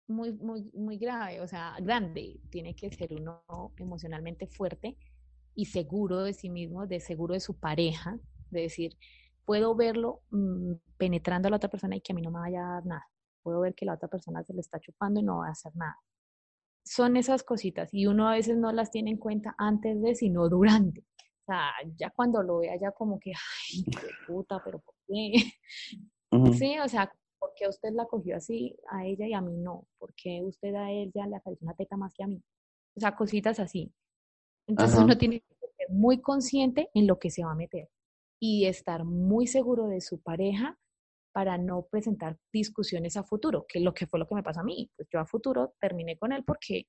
muy, 0.09 0.31
muy, 0.35 0.71
muy 0.75 0.99
grave, 0.99 1.40
o 1.40 1.49
sea, 1.49 1.75
grande. 1.81 2.38
Tiene 2.51 2.77
que 2.77 2.92
ser 2.92 3.14
uno 3.14 3.45
emocionalmente 3.79 4.47
fuerte 4.47 4.99
y 5.55 5.64
seguro 5.64 6.21
de 6.21 6.35
sí 6.35 6.51
mismo, 6.51 6.87
de 6.87 7.01
seguro 7.01 7.33
de 7.33 7.40
su 7.40 7.59
pareja, 7.59 8.19
de 8.51 8.61
decir, 8.61 8.99
puedo 9.47 9.75
verlo 9.75 10.21
mm, 10.33 10.73
penetrando 10.99 11.49
a 11.49 11.51
la 11.51 11.57
otra 11.57 11.71
persona 11.71 11.97
y 11.97 12.03
que 12.03 12.12
a 12.12 12.14
mí 12.14 12.21
no 12.21 12.31
me 12.31 12.40
vaya 12.40 12.61
a 12.61 12.73
dar 12.75 12.85
nada. 12.85 13.07
Puedo 13.42 13.61
ver 13.61 13.75
que 13.75 13.87
la 13.87 13.95
otra 13.95 14.09
persona 14.09 14.45
se 14.45 14.53
le 14.53 14.61
está 14.61 14.79
chupando 14.79 15.21
y 15.21 15.23
no 15.23 15.38
va 15.38 15.49
a 15.49 15.53
hacer 15.53 15.75
nada. 15.77 15.97
Son 16.85 17.16
esas 17.16 17.42
cositas 17.42 17.88
y 17.90 18.05
uno 18.05 18.29
a 18.29 18.33
veces 18.33 18.59
no 18.59 18.71
las 18.71 18.90
tiene 18.90 19.12
en 19.12 19.16
cuenta 19.16 19.55
antes 19.57 20.03
de, 20.03 20.14
sino 20.14 20.47
durante. 20.51 21.01
O 21.01 21.45
sea, 21.47 21.71
ya 21.97 22.11
cuando 22.11 22.42
lo 22.42 22.59
vea 22.59 22.79
ya 22.79 22.92
como 22.92 23.19
que, 23.19 23.33
ay, 23.33 23.85
qué 23.85 24.09
puta, 24.27 24.61
pero 24.62 24.79
¿por 24.81 24.95
qué? 25.07 25.55
Sí, 26.53 26.79
o 26.81 26.88
sea, 26.88 27.11
¿por 27.38 27.53
qué 27.55 27.68
usted 27.68 27.90
la 27.92 28.07
cogió 28.07 28.37
así 28.37 28.77
a 28.88 29.05
ella 29.05 29.27
y 29.27 29.33
a 29.33 29.40
mí 29.40 29.57
no? 29.57 29.87
¿Por 29.99 30.14
qué 30.14 30.42
usted 30.42 30.75
a 30.75 30.90
ella 30.90 31.27
le 31.27 31.37
apareció 31.37 31.64
una 31.64 31.75
teta 31.75 31.96
más 31.96 32.12
que 32.14 32.25
a 32.25 32.27
mí? 32.27 32.42
O 32.96 33.01
sea, 33.01 33.14
cositas 33.14 33.61
así. 33.61 33.92
Entonces 34.66 34.99
uno 34.99 35.16
tiene 35.16 35.40
que 35.40 35.55
ser 35.77 35.90
muy 35.90 36.20
consciente 36.20 36.90
en 36.94 37.07
lo 37.07 37.18
que 37.18 37.31
se 37.31 37.44
va 37.44 37.53
a 37.53 37.57
meter 37.57 37.88
y 38.40 38.66
estar 38.66 39.05
muy 39.05 39.46
seguro 39.46 39.87
de 39.87 40.01
su 40.01 40.20
pareja 40.20 40.79
para 41.33 41.59
no 41.59 41.87
presentar 41.90 42.38
discusiones 42.53 43.16
a 43.16 43.22
futuro, 43.22 43.66
que 43.68 43.79
es 43.79 43.85
lo 43.85 43.92
que 43.94 44.07
fue 44.07 44.18
lo 44.18 44.27
que 44.27 44.35
me 44.35 44.42
pasó 44.42 44.61
a 44.61 44.64
mí. 44.64 44.90
Pues 44.96 45.09
yo 45.12 45.20
a 45.20 45.27
futuro 45.27 45.75
terminé 45.81 46.18
con 46.18 46.33
él 46.33 46.42
porque 46.44 46.87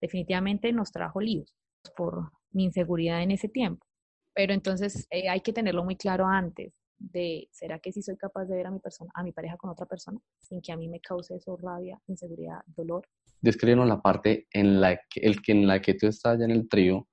definitivamente 0.00 0.72
nos 0.72 0.90
trajo 0.92 1.20
líos 1.20 1.54
por 1.96 2.30
mi 2.50 2.64
inseguridad 2.64 3.22
en 3.22 3.30
ese 3.30 3.48
tiempo. 3.48 3.86
Pero 4.34 4.52
entonces 4.52 5.06
eh, 5.10 5.28
hay 5.28 5.40
que 5.40 5.52
tenerlo 5.52 5.84
muy 5.84 5.96
claro 5.96 6.26
antes 6.26 6.72
de, 6.98 7.48
¿será 7.50 7.78
que 7.78 7.92
sí 7.92 8.02
soy 8.02 8.16
capaz 8.16 8.46
de 8.46 8.56
ver 8.56 8.66
a 8.66 8.70
mi 8.70 8.78
persona, 8.78 9.10
a 9.14 9.22
mi 9.22 9.32
pareja 9.32 9.56
con 9.56 9.70
otra 9.70 9.86
persona, 9.86 10.18
sin 10.40 10.60
que 10.60 10.72
a 10.72 10.76
mí 10.76 10.88
me 10.88 11.00
cause 11.00 11.34
eso 11.34 11.56
rabia, 11.56 12.00
inseguridad, 12.06 12.60
dolor? 12.66 13.06
Descríbenos 13.40 13.86
la 13.86 14.00
parte 14.00 14.46
en 14.52 14.80
la 14.80 14.96
que, 15.10 15.20
el, 15.20 15.36
en 15.46 15.66
la 15.66 15.80
que 15.80 15.94
tú 15.94 16.06
estás 16.06 16.38
ya 16.38 16.44
en 16.44 16.50
el 16.50 16.68
trío 16.68 17.08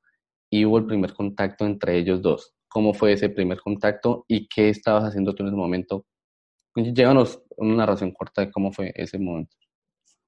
y 0.50 0.66
hubo 0.66 0.78
el 0.78 0.86
primer 0.86 1.14
contacto 1.14 1.66
entre 1.66 1.98
ellos 1.98 2.22
dos. 2.22 2.54
¿Cómo 2.68 2.94
fue 2.94 3.14
ese 3.14 3.30
primer 3.30 3.60
contacto 3.60 4.26
y 4.28 4.48
qué 4.48 4.70
estabas 4.70 5.04
haciendo 5.04 5.36
tú 5.36 5.44
en 5.44 5.50
ese 5.50 5.58
momento? 5.58 6.06
Llévanos 6.76 7.44
una 7.58 7.76
narración 7.76 8.12
corta 8.12 8.46
de 8.46 8.52
cómo 8.52 8.72
fue 8.72 8.94
ese 8.96 9.20
momento. 9.20 9.56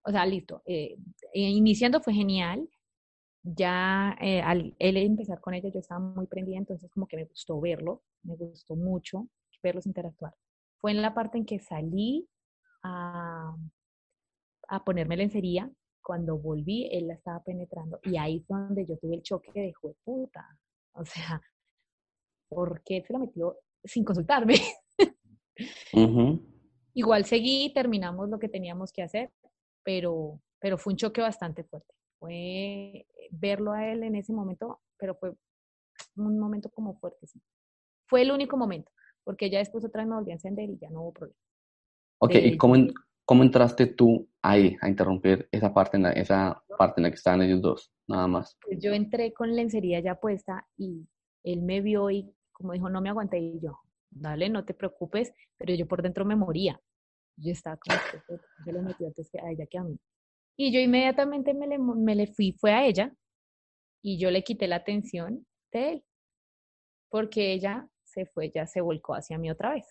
O 0.06 0.12
sea, 0.12 0.26
listo. 0.26 0.62
Eh, 0.66 0.98
eh, 1.34 1.50
iniciando 1.50 2.02
fue 2.02 2.14
genial. 2.14 2.68
Ya 3.44 4.18
eh, 4.22 4.42
al 4.42 4.76
él 4.80 4.98
empezar 4.98 5.40
con 5.42 5.54
ella, 5.54 5.70
yo 5.70 5.80
estaba 5.80 6.00
muy 6.00 6.28
prendida, 6.28 6.58
entonces 6.58 6.90
como 6.92 7.08
que 7.08 7.18
me 7.18 7.26
gustó 7.26 7.60
verlo, 7.60 8.04
me 8.24 8.36
gustó 8.36 8.76
mucho 8.76 9.28
verlos 9.64 9.88
interactuar. 9.88 10.36
Fue 10.78 10.92
en 10.92 11.02
la 11.02 11.14
parte 11.14 11.38
en 11.38 11.46
que 11.46 11.60
salí 11.60 12.28
a, 12.84 13.56
a 14.68 14.84
ponerme 14.84 15.18
lencería. 15.18 15.72
Cuando 16.04 16.38
volví, 16.38 16.90
él 16.92 17.08
la 17.08 17.14
estaba 17.14 17.42
penetrando. 17.42 18.00
Y 18.04 18.18
ahí 18.18 18.42
fue 18.42 18.60
donde 18.60 18.86
yo 18.86 18.98
tuve 18.98 19.16
el 19.16 19.24
choque 19.24 19.52
de 19.54 19.74
puta. 20.04 20.46
O 20.96 21.04
sea, 21.06 21.42
¿por 22.50 22.84
qué 22.84 23.02
se 23.02 23.14
lo 23.14 23.18
metió 23.18 23.58
sin 23.84 24.06
consultarme? 24.06 24.54
Igual 26.94 27.26
seguí, 27.26 27.74
terminamos 27.74 28.30
lo 28.30 28.38
que 28.38 28.48
teníamos 28.48 28.94
que 28.94 29.02
hacer, 29.02 29.32
pero, 29.82 30.40
pero 30.60 30.78
fue 30.78 30.94
un 30.94 30.98
choque 30.98 31.20
bastante 31.20 31.64
fuerte. 31.64 31.96
Fue 32.20 33.08
verlo 33.32 33.72
a 33.72 33.88
él 33.88 34.04
en 34.04 34.16
ese 34.16 34.34
momento, 34.34 34.82
pero 35.00 35.16
fue 35.16 35.34
un 36.16 36.38
momento 36.38 36.70
como 36.70 36.94
fuerte. 37.00 37.26
Sí. 37.26 37.42
Fue 38.06 38.22
el 38.22 38.32
único 38.32 38.56
momento 38.56 38.92
porque 39.24 39.50
ya 39.50 39.60
después 39.60 39.86
otra 39.86 40.02
vez 40.02 40.10
me 40.10 40.16
volví 40.16 40.32
a 40.32 40.36
encender 40.36 40.70
y 40.70 40.78
ya 40.78 40.90
no 40.90 41.02
hubo 41.02 41.14
problema. 41.14 41.40
Ok, 42.20 42.36
¿y 42.36 42.58
cómo, 42.58 42.76
cómo 43.26 43.44
entraste 43.44 43.88
tú 43.88 44.30
ahí 44.42 44.78
a 44.82 44.90
interrumpir 44.90 45.48
esa 45.52 45.74
parte, 45.74 45.98
en 45.98 46.04
la, 46.04 46.12
esa 46.12 46.64
parte 46.78 47.00
en 47.00 47.04
la 47.04 47.10
que 47.10 47.16
estaban 47.16 47.42
ellos 47.42 47.62
dos, 47.62 47.92
nada 48.08 48.28
más? 48.28 48.58
Pues 48.62 48.80
yo 48.80 48.94
entré 48.94 49.34
con 49.34 49.56
lencería 49.56 50.00
ya 50.00 50.16
puesta 50.16 50.68
y 50.78 51.08
él 51.44 51.62
me 51.62 51.82
vio 51.82 52.10
y 52.10 52.34
como 52.52 52.74
dijo, 52.74 52.90
no 52.90 53.02
me 53.02 53.10
aguanté 53.10 53.40
y 53.40 53.60
yo, 53.60 53.80
dale, 54.10 54.50
no 54.50 54.64
te 54.64 54.74
preocupes, 54.74 55.34
pero 55.58 55.74
yo 55.74 55.88
por 55.88 56.02
dentro 56.02 56.24
me 56.24 56.36
moría. 56.36 56.80
Yo 57.36 57.52
estaba 57.52 57.78
como, 57.78 57.98
yo 58.66 58.72
le 58.72 58.82
metí 58.82 59.06
antes 59.06 59.30
a 59.36 59.50
ella 59.50 59.66
que 59.66 59.78
a 59.78 59.84
mí. 59.84 60.00
Y 60.56 60.72
yo 60.72 60.80
inmediatamente 60.80 61.54
me 61.54 61.68
le, 61.68 61.80
me 61.80 62.16
le 62.16 62.28
fui, 62.28 62.54
fue 62.54 62.72
a 62.72 62.86
ella 62.86 63.14
y 64.04 64.20
yo 64.20 64.30
le 64.30 64.44
quité 64.44 64.68
la 64.68 64.78
atención 64.78 65.46
de 65.72 65.94
él, 65.94 66.04
porque 67.10 67.54
ella 67.54 67.88
se 68.14 68.26
fue, 68.26 68.52
ya 68.52 68.66
se 68.68 68.82
volcó 68.82 69.16
hacia 69.16 69.38
mí 69.38 69.50
otra 69.50 69.74
vez. 69.74 69.88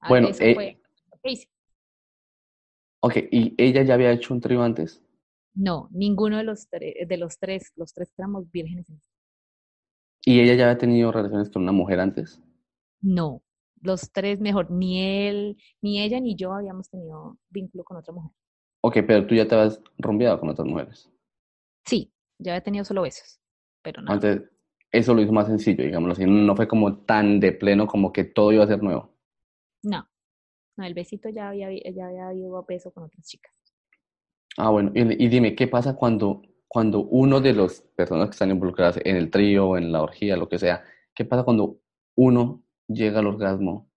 Ah, 0.00 0.08
bueno, 0.08 0.28
eh, 0.40 0.78
Ok, 3.00 3.16
¿y 3.30 3.54
ella 3.58 3.82
ya 3.82 3.94
había 3.94 4.12
hecho 4.12 4.32
un 4.32 4.40
trío 4.40 4.62
antes? 4.62 5.02
No, 5.54 5.88
ninguno 5.92 6.38
de 6.38 6.44
los, 6.44 6.68
de 6.70 7.16
los 7.18 7.38
tres, 7.38 7.72
los 7.76 7.92
tres 7.92 8.12
éramos 8.16 8.50
vírgenes. 8.50 8.86
¿Y 10.24 10.40
ella 10.40 10.54
ya 10.54 10.64
había 10.64 10.78
tenido 10.78 11.12
relaciones 11.12 11.50
con 11.50 11.62
una 11.62 11.72
mujer 11.72 12.00
antes? 12.00 12.40
No, 13.02 13.42
los 13.82 14.10
tres 14.10 14.40
mejor, 14.40 14.70
ni 14.70 15.02
él, 15.02 15.58
ni 15.82 16.00
ella, 16.00 16.18
ni 16.18 16.34
yo 16.34 16.54
habíamos 16.54 16.88
tenido 16.88 17.36
vínculo 17.50 17.84
con 17.84 17.98
otra 17.98 18.14
mujer. 18.14 18.32
Ok, 18.80 18.98
pero 19.06 19.26
tú 19.26 19.34
ya 19.34 19.46
te 19.46 19.54
habías 19.54 19.80
rompeado 19.98 20.40
con 20.40 20.48
otras 20.48 20.66
mujeres. 20.66 21.10
Sí, 21.84 22.10
ya 22.38 22.52
había 22.52 22.62
tenido 22.62 22.84
solo 22.84 23.02
besos, 23.02 23.38
pero 23.82 24.00
no. 24.00 24.12
Antes, 24.12 24.42
eso 24.94 25.12
lo 25.12 25.22
hizo 25.22 25.32
más 25.32 25.48
sencillo, 25.48 25.84
digámoslo 25.84 26.12
así. 26.12 26.24
No 26.24 26.54
fue 26.54 26.68
como 26.68 26.98
tan 26.98 27.40
de 27.40 27.52
pleno 27.52 27.86
como 27.86 28.12
que 28.12 28.24
todo 28.24 28.52
iba 28.52 28.64
a 28.64 28.68
ser 28.68 28.82
nuevo. 28.82 29.10
No, 29.82 30.08
no, 30.76 30.84
el 30.84 30.94
besito 30.94 31.28
ya 31.28 31.48
había, 31.48 31.68
ya 31.92 32.06
había 32.06 32.32
ido 32.32 32.56
a 32.56 32.64
peso 32.64 32.92
con 32.92 33.04
otras 33.04 33.26
chicas. 33.26 33.52
Ah, 34.56 34.70
bueno, 34.70 34.92
y, 34.94 35.28
dime, 35.28 35.56
¿qué 35.56 35.66
pasa 35.66 35.96
cuando, 35.96 36.42
cuando 36.68 37.00
uno 37.00 37.40
de 37.40 37.54
las 37.54 37.80
personas 37.96 38.28
que 38.28 38.32
están 38.32 38.50
involucradas 38.50 39.00
en 39.04 39.16
el 39.16 39.30
trío, 39.30 39.76
en 39.76 39.90
la 39.90 40.00
orgía, 40.00 40.36
lo 40.36 40.48
que 40.48 40.60
sea, 40.60 40.84
qué 41.12 41.24
pasa 41.24 41.42
cuando 41.42 41.80
uno 42.14 42.62
llega 42.86 43.18
al 43.18 43.26
orgasmo 43.26 43.90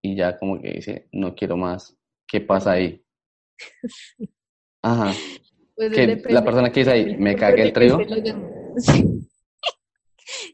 y 0.00 0.16
ya 0.16 0.38
como 0.38 0.58
que 0.58 0.70
dice, 0.70 1.08
no 1.12 1.34
quiero 1.34 1.58
más? 1.58 1.98
¿Qué 2.26 2.40
pasa 2.40 2.72
ahí? 2.72 3.04
Ajá. 4.82 5.12
Pues 5.76 5.92
la 6.24 6.44
persona 6.44 6.72
que 6.72 6.80
dice 6.80 6.92
ahí, 6.92 7.16
me 7.18 7.36
cagué 7.36 7.62
el 7.62 7.72
trío. 7.74 7.98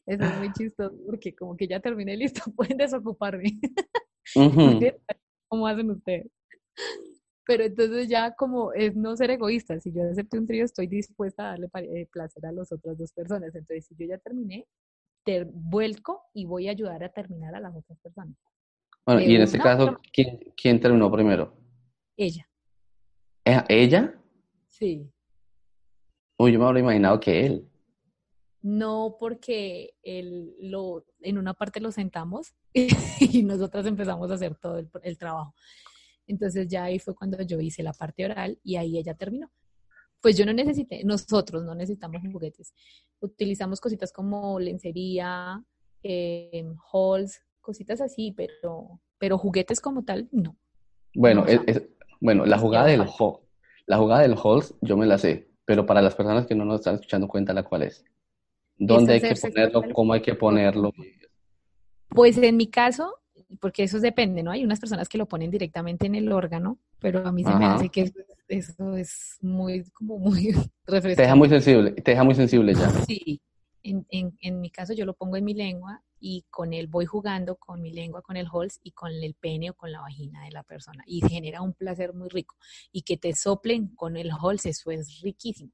Eso 0.07 0.23
es 0.25 0.39
muy 0.39 0.53
chistoso 0.53 0.97
porque 1.05 1.35
como 1.35 1.57
que 1.57 1.67
ya 1.67 1.81
terminé 1.81 2.17
listo, 2.17 2.41
pueden 2.57 2.79
desocuparme. 2.79 3.59
¿Cómo 5.49 5.67
hacen 5.67 5.91
ustedes? 5.91 6.31
Pero 7.45 7.65
entonces 7.65 8.09
ya 8.09 8.35
como 8.35 8.73
es 8.73 8.97
no 8.97 9.17
ser 9.17 9.31
egoísta, 9.31 9.79
si 9.81 9.93
yo 9.93 10.03
acepté 10.11 10.39
un 10.39 10.47
trío 10.47 10.65
estoy 10.65 10.87
dispuesta 10.87 11.45
a 11.45 11.51
darle 11.51 11.69
eh, 11.75 12.09
placer 12.11 12.45
a 12.47 12.53
las 12.53 12.73
otras 12.73 12.99
dos 12.99 13.13
personas. 13.13 13.55
Entonces 13.55 13.87
si 13.87 13.95
yo 13.97 14.07
ya 14.07 14.19
terminé, 14.19 14.67
te 15.25 15.45
vuelco 15.45 16.23
y 16.35 16.47
voy 16.47 16.69
a 16.69 16.73
ayudar 16.73 17.03
a 17.03 17.09
terminar 17.09 17.55
a 17.55 17.61
las 17.61 17.75
otras 17.75 17.99
personas. 18.01 18.37
Bueno, 19.05 19.21
y 19.21 19.37
en 19.37 19.43
este 19.43 19.59
caso, 19.59 19.99
¿quién, 20.13 20.41
¿quién 20.57 20.81
terminó 20.81 21.11
primero? 21.11 21.57
Ella. 22.17 22.49
¿Ella? 23.69 24.21
Sí. 24.67 25.09
Uy, 26.39 26.53
yo 26.53 26.59
me 26.59 26.65
habría 26.65 26.83
imaginado 26.83 27.21
que 27.21 27.47
él 27.47 27.69
no 28.63 29.17
porque 29.19 29.95
el, 30.03 30.55
lo, 30.61 31.05
en 31.21 31.39
una 31.39 31.55
parte 31.55 31.81
lo 31.81 31.93
sentamos 31.93 32.55
y 33.21 33.43
nosotras 33.43 33.87
empezamos 33.87 34.31
a 34.31 34.35
hacer 34.35 34.57
todo 34.57 34.79
el, 34.79 35.19
trabajo. 35.19 35.55
Entonces 36.27 36.67
ya 36.69 36.85
ahí 36.85 36.99
fue 36.99 37.15
cuando 37.15 37.41
yo 37.43 37.61
hice 37.61 37.83
la 37.83 37.93
parte 37.93 38.25
oral 38.25 38.59
y 38.65 38.77
ahí 38.77 38.99
ella 38.99 39.15
terminó. 39.15 39.51
Pues 40.21 40.37
yo 40.37 40.45
no 40.45 40.53
necesité, 40.53 41.05
nosotros 41.05 41.63
no 41.63 41.75
necesitamos 41.75 42.23
juguetes. 42.33 42.75
Utilizamos 43.21 43.81
cositas 43.81 44.13
como 44.13 44.59
lencería, 44.59 45.63
eh, 46.03 46.67
halls, 46.93 47.41
cositas 47.61 48.01
así, 48.01 48.33
pero, 48.37 49.01
pero 49.19 49.39
juguetes 49.39 49.81
como 49.81 50.05
tal, 50.05 50.29
no. 50.33 50.57
Bueno, 51.15 51.45
bueno 52.21 52.45
la 52.45 52.59
jugada 52.59 52.87
del 52.87 53.05
la 53.87 53.99
jugada 53.99 54.23
del 54.23 54.37
halls 54.43 54.75
yo 54.81 54.97
me 54.97 55.07
la 55.07 55.19
sé, 55.19 55.49
pero 55.65 55.87
para 55.87 56.03
las 56.03 56.17
personas 56.17 56.47
que 56.47 56.57
no 56.57 56.65
nos 56.65 56.81
están 56.81 56.97
escuchando, 56.97 57.29
cuéntala 57.29 57.63
cuál 57.63 57.83
es. 57.83 58.05
¿Dónde 58.79 59.15
hay 59.15 59.21
que 59.21 59.35
ponerlo? 59.35 59.83
¿Cómo 59.93 60.13
hay 60.13 60.23
que 60.23 60.35
ponerlo? 60.35 60.93
Pues 62.09 62.39
en 62.39 62.57
mi 62.57 62.69
caso, 62.69 63.15
porque 63.61 63.85
eso 63.85 64.01
depende, 64.01 64.43
¿no? 64.43 64.51
Hay 64.51 64.65
unas 64.65 64.81
personas 64.81 65.09
que 65.09 65.19
lo 65.19 65.27
ponen 65.27 65.51
directamente 65.51 66.07
en 66.07 66.15
el 66.15 66.31
órgano, 66.33 66.79
pero 66.99 67.27
a 67.27 67.33
mí 67.33 67.45
se 67.45 67.55
me 67.55 67.67
hace 67.67 67.89
que 67.89 68.13
eso 68.49 68.97
es 68.97 69.39
muy, 69.41 69.85
como 69.93 70.19
muy 70.19 70.53
refrescante. 70.87 70.87
Te 71.17 71.23
deja 71.23 71.35
muy 71.35 71.49
sensible, 71.49 71.93
te 71.93 72.11
deja 72.13 72.25
muy 72.25 72.35
sensible 72.35 72.75
ya. 72.75 72.91
Sí, 72.91 73.41
en, 73.83 74.07
en, 74.11 74.37
en, 74.41 74.61
mi 74.61 74.71
caso 74.71 74.93
yo 74.93 75.05
lo 75.05 75.15
pongo 75.15 75.37
en 75.37 75.45
mi 75.45 75.55
lengua 75.55 76.03
y 76.19 76.45
con 76.51 76.73
él 76.73 76.87
voy 76.87 77.07
jugando 77.07 77.57
con 77.57 77.83
mi 77.83 77.93
lengua, 77.93 78.23
con 78.23 78.37
el 78.37 78.47
Halls 78.53 78.81
y 78.83 78.93
con 78.93 79.13
el 79.13 79.35
pene 79.35 79.71
o 79.71 79.75
con 79.75 79.93
la 79.93 80.01
vagina 80.01 80.45
de 80.45 80.51
la 80.51 80.63
persona 80.63 81.03
y 81.07 81.21
genera 81.21 81.63
un 81.63 81.73
placer 81.73 82.15
muy 82.15 82.29
rico. 82.29 82.57
Y 82.93 83.03
que 83.03 83.17
te 83.17 83.35
soplen 83.35 83.89
con 83.95 84.17
el 84.17 84.31
Halls, 84.31 84.67
eso 84.67 84.91
es 84.91 85.21
riquísimo. 85.23 85.73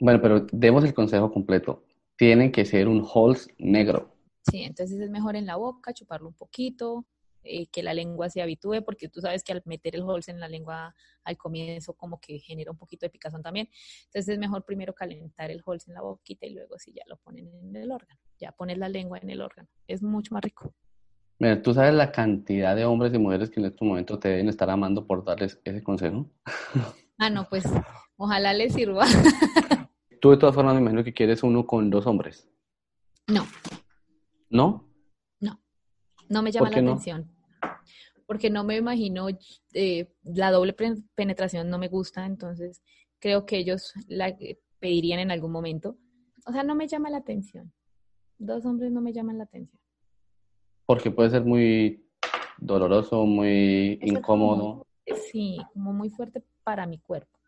Bueno, 0.00 0.20
pero 0.20 0.46
demos 0.50 0.84
el 0.84 0.94
consejo 0.94 1.30
completo. 1.30 1.84
Tiene 2.22 2.52
que 2.52 2.64
ser 2.64 2.86
un 2.86 3.04
Halls 3.04 3.48
negro. 3.58 4.14
Sí, 4.48 4.62
entonces 4.62 5.00
es 5.00 5.10
mejor 5.10 5.34
en 5.34 5.44
la 5.44 5.56
boca, 5.56 5.92
chuparlo 5.92 6.28
un 6.28 6.34
poquito, 6.34 7.04
eh, 7.42 7.66
que 7.66 7.82
la 7.82 7.94
lengua 7.94 8.30
se 8.30 8.40
habitúe, 8.40 8.84
porque 8.84 9.08
tú 9.08 9.20
sabes 9.20 9.42
que 9.42 9.50
al 9.50 9.60
meter 9.64 9.96
el 9.96 10.02
holz 10.02 10.28
en 10.28 10.38
la 10.38 10.48
lengua 10.48 10.94
al 11.24 11.36
comienzo 11.36 11.94
como 11.94 12.20
que 12.20 12.38
genera 12.38 12.70
un 12.70 12.78
poquito 12.78 13.06
de 13.06 13.10
picazón 13.10 13.42
también. 13.42 13.68
Entonces 14.04 14.28
es 14.34 14.38
mejor 14.38 14.64
primero 14.64 14.94
calentar 14.94 15.50
el 15.50 15.62
holz 15.64 15.88
en 15.88 15.94
la 15.94 16.02
boquita 16.02 16.46
y 16.46 16.50
luego 16.50 16.78
si 16.78 16.92
ya 16.92 17.02
lo 17.08 17.16
ponen 17.16 17.50
en 17.52 17.74
el 17.74 17.90
órgano, 17.90 18.20
ya 18.38 18.52
pones 18.52 18.78
la 18.78 18.88
lengua 18.88 19.18
en 19.20 19.28
el 19.28 19.40
órgano. 19.40 19.68
Es 19.88 20.00
mucho 20.00 20.32
más 20.32 20.44
rico. 20.44 20.72
Mira, 21.40 21.60
¿tú 21.60 21.74
sabes 21.74 21.92
la 21.92 22.12
cantidad 22.12 22.76
de 22.76 22.84
hombres 22.84 23.12
y 23.12 23.18
mujeres 23.18 23.50
que 23.50 23.58
en 23.58 23.66
este 23.66 23.84
momento 23.84 24.20
te 24.20 24.28
deben 24.28 24.48
estar 24.48 24.70
amando 24.70 25.08
por 25.08 25.24
darles 25.24 25.60
ese 25.64 25.82
consejo? 25.82 26.30
Ah, 27.18 27.30
no, 27.30 27.48
pues 27.48 27.64
ojalá 28.16 28.52
les 28.52 28.74
sirva. 28.74 29.06
Tú 30.22 30.30
de 30.30 30.36
todas 30.36 30.54
formas 30.54 30.74
me 30.74 30.80
imagino 30.80 31.02
que 31.02 31.12
quieres 31.12 31.42
uno 31.42 31.66
con 31.66 31.90
dos 31.90 32.06
hombres. 32.06 32.48
No. 33.26 33.44
¿No? 34.48 34.88
No 36.28 36.42
me 36.42 36.52
llama 36.52 36.70
la 36.70 36.78
atención. 36.78 37.28
Porque 38.24 38.48
no 38.48 38.62
me 38.62 38.76
imagino, 38.76 39.26
eh, 39.74 40.14
la 40.22 40.52
doble 40.52 40.76
penetración 41.16 41.68
no 41.68 41.76
me 41.76 41.88
gusta, 41.88 42.24
entonces 42.24 42.84
creo 43.18 43.44
que 43.46 43.56
ellos 43.56 43.92
la 44.06 44.32
pedirían 44.78 45.18
en 45.18 45.32
algún 45.32 45.50
momento. 45.50 45.98
O 46.46 46.52
sea, 46.52 46.62
no 46.62 46.76
me 46.76 46.86
llama 46.86 47.10
la 47.10 47.18
atención. 47.18 47.72
Dos 48.38 48.64
hombres 48.64 48.92
no 48.92 49.00
me 49.00 49.12
llaman 49.12 49.38
la 49.38 49.44
atención. 49.44 49.82
Porque 50.86 51.10
puede 51.10 51.30
ser 51.30 51.44
muy 51.44 52.08
doloroso, 52.58 53.26
muy 53.26 53.98
incómodo. 54.00 54.86
sí, 55.32 55.58
como 55.72 55.92
muy 55.92 56.10
fuerte 56.10 56.44
para 56.62 56.86
mi 56.86 56.98
cuerpo. 57.00 57.41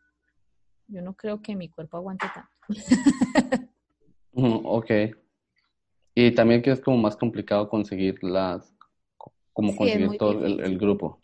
Yo 0.87 1.03
no 1.03 1.15
creo 1.15 1.41
que 1.41 1.57
mi 1.57 1.69
cuerpo 1.69 1.97
aguante 1.97 2.27
tanto. 2.35 3.69
ok. 4.35 4.91
Y 6.15 6.33
también 6.33 6.63
que 6.63 6.71
es 6.71 6.81
como 6.81 6.97
más 6.99 7.17
complicado 7.17 7.69
conseguir 7.69 8.23
las 8.23 8.75
como 9.53 9.75
conseguir 9.77 10.19
todo 10.19 10.45
el, 10.45 10.79
grupo. 10.79 11.21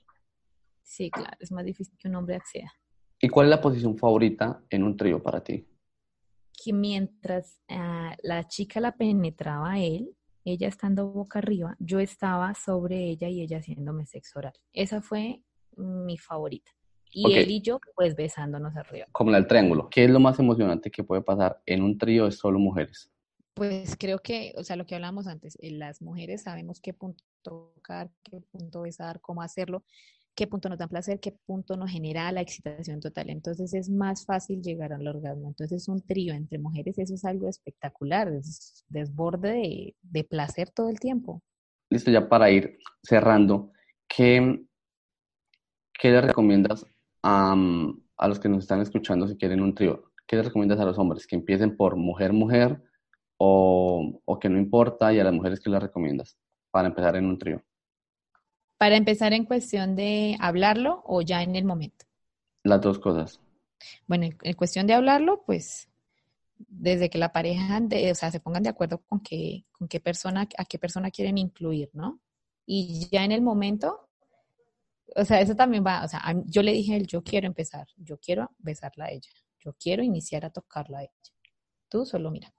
Sí, 0.83 1.11
claro, 1.11 1.37
es 1.41 1.51
más 1.51 1.65
difícil 1.65 1.97
que 1.99 2.09
un 2.09 2.15
hombre 2.15 2.37
acceda. 2.37 2.73
¿Y 3.21 3.29
cuál 3.29 3.47
es 3.47 3.51
la 3.51 3.61
posición 3.61 3.99
favorita 3.99 4.63
en 4.71 4.85
un 4.85 4.97
trío 4.97 5.23
para 5.23 5.43
ti? 5.43 5.67
Que 6.65 6.73
mientras 6.73 7.61
ah, 7.69 8.17
la 8.23 8.47
chica 8.47 8.81
la 8.81 8.97
penetraba 8.97 9.73
a 9.73 9.81
él, 9.81 10.17
ella 10.45 10.69
estando 10.69 11.11
boca 11.11 11.41
arriba, 11.41 11.77
yo 11.79 12.01
estaba 12.01 12.55
sobre 12.55 13.11
ella 13.11 13.29
y 13.29 13.43
ella 13.43 13.59
haciéndome 13.59 14.07
sexo 14.07 14.39
oral. 14.39 14.55
Esa 14.73 15.03
fue 15.03 15.43
mi 15.77 16.17
favorita. 16.17 16.71
Y 17.13 17.35
él 17.35 17.51
y 17.51 17.61
yo, 17.61 17.81
pues 17.95 18.15
besándonos 18.15 18.77
arriba. 18.77 19.07
Como 19.13 19.35
el 19.35 19.47
triángulo. 19.47 19.89
¿Qué 19.91 20.05
es 20.05 20.11
lo 20.11 20.21
más 20.21 20.39
emocionante 20.39 20.91
que 20.91 21.05
puede 21.05 21.23
pasar 21.23 21.61
en 21.67 21.83
un 21.83 21.99
trío 21.99 22.27
de 22.27 22.33
solo 22.33 22.59
mujeres? 22.59 23.11
Pues 23.55 23.97
creo 23.99 24.21
que, 24.21 24.55
o 24.57 24.65
sea, 24.65 24.77
lo 24.77 24.87
que 24.87 24.95
hablábamos 24.95 25.27
antes, 25.27 25.59
eh, 25.61 25.73
las 25.73 26.01
mujeres 26.01 26.43
sabemos 26.43 26.81
qué 26.81 26.95
punto 26.95 27.25
tocar, 27.43 28.11
qué 28.23 28.41
punto 28.41 28.83
besar, 28.83 29.21
cómo 29.21 29.43
hacerlo, 29.43 29.85
qué 30.35 30.47
punto 30.47 30.69
nos 30.69 30.79
da 30.79 30.87
placer, 30.87 31.21
qué 31.21 31.33
punto 31.33 31.77
nos 31.77 31.91
genera 31.91 32.31
la 32.33 32.41
excitación 32.41 33.01
total. 33.01 33.29
Entonces 33.31 33.75
es 33.75 33.91
más 33.91 34.25
fácil 34.25 34.63
llegar 34.63 34.93
al 34.93 35.07
orgasmo. 35.07 35.49
Entonces 35.49 35.89
un 35.89 36.01
trío 36.01 36.33
entre 36.33 36.59
mujeres, 36.59 36.99
eso 36.99 37.15
es 37.15 37.25
algo 37.25 37.49
espectacular, 37.49 38.29
es 38.29 38.85
desborde 38.89 39.95
de, 40.01 40.25
placer 40.25 40.71
todo 40.71 40.89
el 40.89 41.01
tiempo. 41.01 41.43
Listo, 41.91 42.11
ya 42.11 42.29
para 42.29 42.51
ir 42.51 42.79
cerrando, 43.03 43.73
¿qué, 44.09 44.65
qué 45.93 46.11
le 46.11 46.21
recomiendas 46.21 46.87
a, 47.23 47.55
a 48.17 48.29
los 48.29 48.39
que 48.41 48.49
nos 48.49 48.61
están 48.61 48.81
escuchando 48.81 49.29
si 49.29 49.37
quieren 49.37 49.61
un 49.61 49.75
trío? 49.75 50.13
¿Qué 50.27 50.37
le 50.37 50.43
recomiendas 50.43 50.81
a 50.81 50.85
los 50.85 50.99
hombres? 50.99 51.27
¿Que 51.27 51.37
empiecen 51.37 51.77
por 51.77 51.97
mujer-mujer 51.97 52.83
o, 53.37 54.21
o 54.25 54.39
que 54.39 54.49
no 54.49 54.59
importa 54.59 55.13
y 55.13 55.19
a 55.19 55.25
las 55.25 55.33
mujeres 55.33 55.61
que 55.61 55.71
le 55.71 55.81
recomiendas? 55.81 56.39
para 56.71 56.89
empezar 56.89 57.17
en 57.17 57.27
un 57.27 57.39
trío? 57.39 57.63
Para 58.79 58.97
empezar 58.97 59.33
en 59.33 59.45
cuestión 59.45 59.95
de 59.95 60.37
hablarlo 60.41 61.03
o 61.05 61.23
ya 61.23 61.43
en 61.43 61.57
el 61.57 61.65
momento. 61.65 62.07
Las 62.65 62.81
dos 62.81 62.99
cosas. 62.99 63.41
Bueno, 64.07 64.29
en 64.43 64.55
cuestión 64.55 64.87
de 64.87 64.95
hablarlo, 64.95 65.43
pues 65.45 65.89
desde 66.57 67.09
que 67.09 67.19
la 67.19 67.33
pareja, 67.33 67.81
de, 67.81 68.11
o 68.11 68.15
sea, 68.15 68.31
se 68.31 68.41
pongan 68.41 68.63
de 68.63 68.69
acuerdo 68.71 69.03
con 69.07 69.21
qué, 69.21 69.65
con 69.73 69.89
qué 69.89 70.01
persona, 70.01 70.47
a 70.57 70.65
qué 70.65 70.79
persona 70.79 71.11
quieren 71.11 71.39
incluir, 71.39 71.91
¿no? 71.93 72.21
Y 72.67 73.09
ya 73.11 73.25
en 73.25 73.33
el 73.33 73.43
momento, 73.43 74.10
o 75.17 75.25
sea, 75.25 75.41
eso 75.41 75.55
también 75.55 75.85
va, 75.85 76.05
o 76.05 76.09
sea, 76.09 76.23
yo 76.47 76.63
le 76.63 76.73
dije 76.73 76.95
a 76.95 76.97
él, 76.97 77.07
yo 77.07 77.23
quiero 77.23 77.47
empezar, 77.47 77.87
yo 77.97 78.19
quiero 78.19 78.51
besarla 78.59 79.07
a 79.07 79.11
ella, 79.11 79.31
yo 79.59 79.75
quiero 79.79 80.03
iniciar 80.03 80.45
a 80.45 80.51
tocarla 80.51 80.99
a 80.99 81.03
ella. 81.03 81.13
Tú 81.89 82.05
solo 82.05 82.31
mira. 82.31 82.53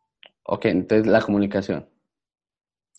Ok, 0.44 0.66
entonces 0.66 1.08
la 1.08 1.22
comunicación. 1.22 1.88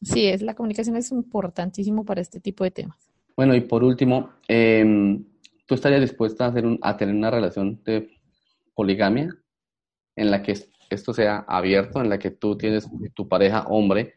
Sí, 0.01 0.27
es, 0.27 0.43
la 0.43 0.55
comunicación 0.55 0.97
es 0.97 1.11
importantísimo 1.13 2.05
para 2.05 2.21
este 2.21 2.41
tipo 2.41 2.65
de 2.65 2.71
temas. 2.71 3.13
Bueno, 3.37 3.55
y 3.55 3.61
por 3.61 3.85
último, 3.85 4.31
em, 4.49 5.25
¿tú 5.67 5.75
estarías 5.75 6.01
dispuesta 6.01 6.47
a, 6.47 6.49
hacer 6.49 6.65
a 6.81 6.97
tener 6.97 7.15
una 7.15 7.31
relación 7.31 7.83
de 7.85 8.11
poligamia 8.75 9.35
en 10.17 10.31
la 10.31 10.43
que 10.43 10.55
esto 10.91 11.15
sea 11.15 11.45
abierto, 11.49 12.01
en 12.01 12.09
la 12.09 12.19
que 12.19 12.31
tú 12.31 12.57
tienes 12.57 12.89
tu 13.15 13.29
pareja 13.29 13.67
hombre 13.69 14.15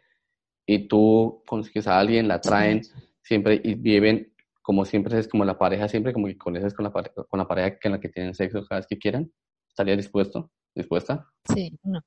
y 0.65 0.88
tú 0.88 1.43
consigues 1.45 1.88
a 1.88 2.00
alguien, 2.00 2.28
la 2.28 2.41
traen 2.41 2.82
siempre 3.21 3.62
y 3.63 3.76
viven 3.76 4.34
como 4.65 4.84
siempre 4.84 5.17
es 5.19 5.28
como 5.28 5.45
la 5.45 5.60
pareja, 5.60 5.88
siempre 5.88 6.12
como 6.12 6.25
que 6.25 6.39
conoces 6.39 6.73
con 6.73 6.86
la, 6.86 6.91
con 6.91 7.38
la 7.38 7.47
pareja 7.47 7.78
en 7.84 7.91
la 7.91 7.99
que 7.99 8.10
tienen 8.10 8.34
sexo 8.34 8.65
cada 8.65 8.80
vez 8.80 8.88
que 8.88 8.97
quieran? 8.97 9.32
¿Estarías 9.69 9.97
dispuesto? 9.97 10.49
¿Dispuesta? 10.73 11.30
Sí, 11.54 11.78
no. 11.84 12.01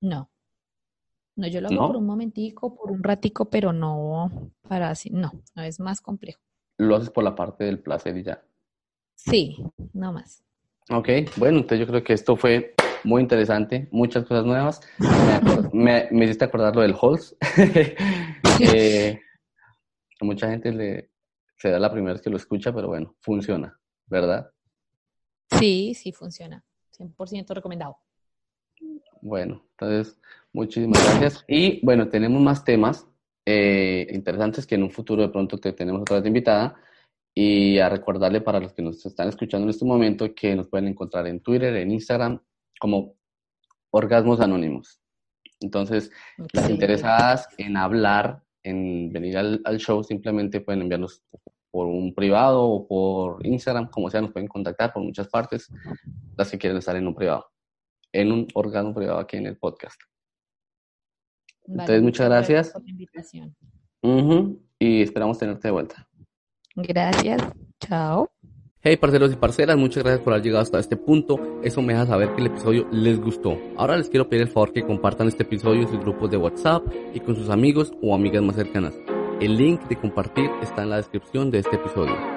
No. 0.00 0.30
No, 1.36 1.46
yo 1.48 1.60
lo 1.60 1.68
hago 1.68 1.88
por 1.88 1.96
un 1.98 2.06
momentico, 2.06 2.74
por 2.74 2.90
un 2.90 3.02
ratico, 3.02 3.50
pero 3.50 3.74
no 3.74 4.50
para 4.66 4.88
así. 4.88 5.10
No, 5.10 5.32
no 5.54 5.62
es 5.62 5.78
más 5.78 6.00
complejo. 6.00 6.40
Lo 6.78 6.96
haces 6.96 7.10
por 7.10 7.24
la 7.24 7.34
parte 7.34 7.64
del 7.64 7.78
placer 7.80 8.16
y 8.16 8.22
ya. 8.22 8.42
Sí, 9.14 9.62
no 9.92 10.14
más. 10.14 10.42
Ok, 10.88 11.08
bueno, 11.36 11.58
entonces 11.58 11.80
yo 11.80 11.86
creo 11.86 12.02
que 12.02 12.14
esto 12.14 12.36
fue 12.36 12.74
muy 13.04 13.20
interesante, 13.20 13.86
muchas 13.90 14.24
cosas 14.24 14.46
nuevas. 14.46 14.80
Me, 15.74 16.08
me, 16.10 16.24
hiciste 16.24 16.46
acordar 16.46 16.74
lo 16.74 16.80
del 16.80 16.96
Halls. 16.98 17.36
eh, 18.60 19.20
mucha 20.22 20.48
gente 20.48 20.72
le, 20.72 21.10
se 21.56 21.70
da 21.70 21.78
la 21.78 21.92
primera 21.92 22.12
vez 22.12 22.22
que 22.22 22.30
lo 22.30 22.36
escucha, 22.36 22.72
pero 22.72 22.88
bueno, 22.88 23.14
funciona, 23.20 23.78
¿verdad? 24.06 24.50
Sí, 25.58 25.94
sí 25.94 26.12
funciona. 26.12 26.64
100% 26.98 27.54
recomendado. 27.54 27.98
Bueno, 29.20 29.64
entonces, 29.72 30.18
muchísimas 30.52 31.02
gracias. 31.04 31.44
Y 31.48 31.84
bueno, 31.84 32.08
tenemos 32.08 32.40
más 32.40 32.64
temas 32.64 33.06
eh, 33.44 34.06
interesantes 34.10 34.66
que 34.66 34.74
en 34.74 34.82
un 34.82 34.90
futuro 34.90 35.22
de 35.22 35.28
pronto 35.28 35.58
te 35.58 35.72
tenemos 35.72 36.02
otra 36.02 36.18
vez 36.18 36.26
invitada. 36.26 36.76
Y 37.38 37.78
a 37.78 37.90
recordarle 37.90 38.40
para 38.40 38.60
los 38.60 38.72
que 38.72 38.80
nos 38.80 39.04
están 39.04 39.28
escuchando 39.28 39.64
en 39.64 39.70
este 39.70 39.84
momento 39.84 40.34
que 40.34 40.56
nos 40.56 40.68
pueden 40.68 40.88
encontrar 40.88 41.26
en 41.26 41.40
Twitter, 41.40 41.76
en 41.76 41.90
Instagram, 41.90 42.40
como 42.80 43.14
Orgasmos 43.90 44.40
Anónimos. 44.40 45.00
Entonces, 45.60 46.10
las 46.52 46.70
interesadas 46.70 47.48
en 47.58 47.76
hablar, 47.76 48.42
en 48.66 49.12
venir 49.12 49.38
al, 49.38 49.60
al, 49.64 49.78
show, 49.78 50.02
simplemente 50.02 50.60
pueden 50.60 50.82
enviarnos 50.82 51.22
por 51.70 51.86
un 51.86 52.14
privado 52.14 52.62
o 52.64 52.86
por 52.86 53.46
Instagram, 53.46 53.90
como 53.90 54.10
sea, 54.10 54.20
nos 54.20 54.32
pueden 54.32 54.48
contactar 54.48 54.92
por 54.92 55.02
muchas 55.02 55.28
partes, 55.28 55.68
las 56.36 56.50
que 56.50 56.58
quieren 56.58 56.78
estar 56.78 56.96
en 56.96 57.06
un 57.06 57.14
privado 57.14 57.46
en 58.16 58.32
un 58.32 58.48
órgano 58.54 58.94
privado 58.94 59.18
aquí 59.18 59.36
en 59.36 59.46
el 59.46 59.56
podcast. 59.56 60.00
Entonces, 61.66 62.02
muchas 62.02 62.28
gracias. 62.28 62.70
Por 62.70 62.84
la 62.84 62.90
invitación. 62.90 63.56
y 64.78 65.02
esperamos 65.02 65.38
tenerte 65.38 65.68
de 65.68 65.72
vuelta. 65.72 66.08
Gracias. 66.76 67.42
Chao. 67.80 68.30
Hey 68.88 68.96
parceros 68.98 69.32
y 69.32 69.34
parceras, 69.34 69.76
muchas 69.76 70.04
gracias 70.04 70.22
por 70.22 70.32
haber 70.32 70.44
llegado 70.44 70.62
hasta 70.62 70.78
este 70.78 70.96
punto. 70.96 71.40
Eso 71.64 71.82
me 71.82 71.92
deja 71.92 72.06
saber 72.06 72.36
que 72.36 72.40
el 72.42 72.46
episodio 72.46 72.86
les 72.92 73.20
gustó. 73.20 73.58
Ahora 73.76 73.96
les 73.96 74.08
quiero 74.08 74.28
pedir 74.28 74.42
el 74.42 74.48
favor 74.48 74.72
que 74.72 74.86
compartan 74.86 75.26
este 75.26 75.42
episodio 75.42 75.82
en 75.82 75.88
sus 75.88 75.98
grupos 75.98 76.30
de 76.30 76.36
WhatsApp 76.36 76.84
y 77.12 77.18
con 77.18 77.34
sus 77.34 77.50
amigos 77.50 77.92
o 78.00 78.14
amigas 78.14 78.44
más 78.44 78.54
cercanas. 78.54 78.94
El 79.40 79.56
link 79.56 79.80
de 79.88 79.96
compartir 79.96 80.48
está 80.62 80.84
en 80.84 80.90
la 80.90 80.98
descripción 80.98 81.50
de 81.50 81.58
este 81.58 81.74
episodio. 81.74 82.35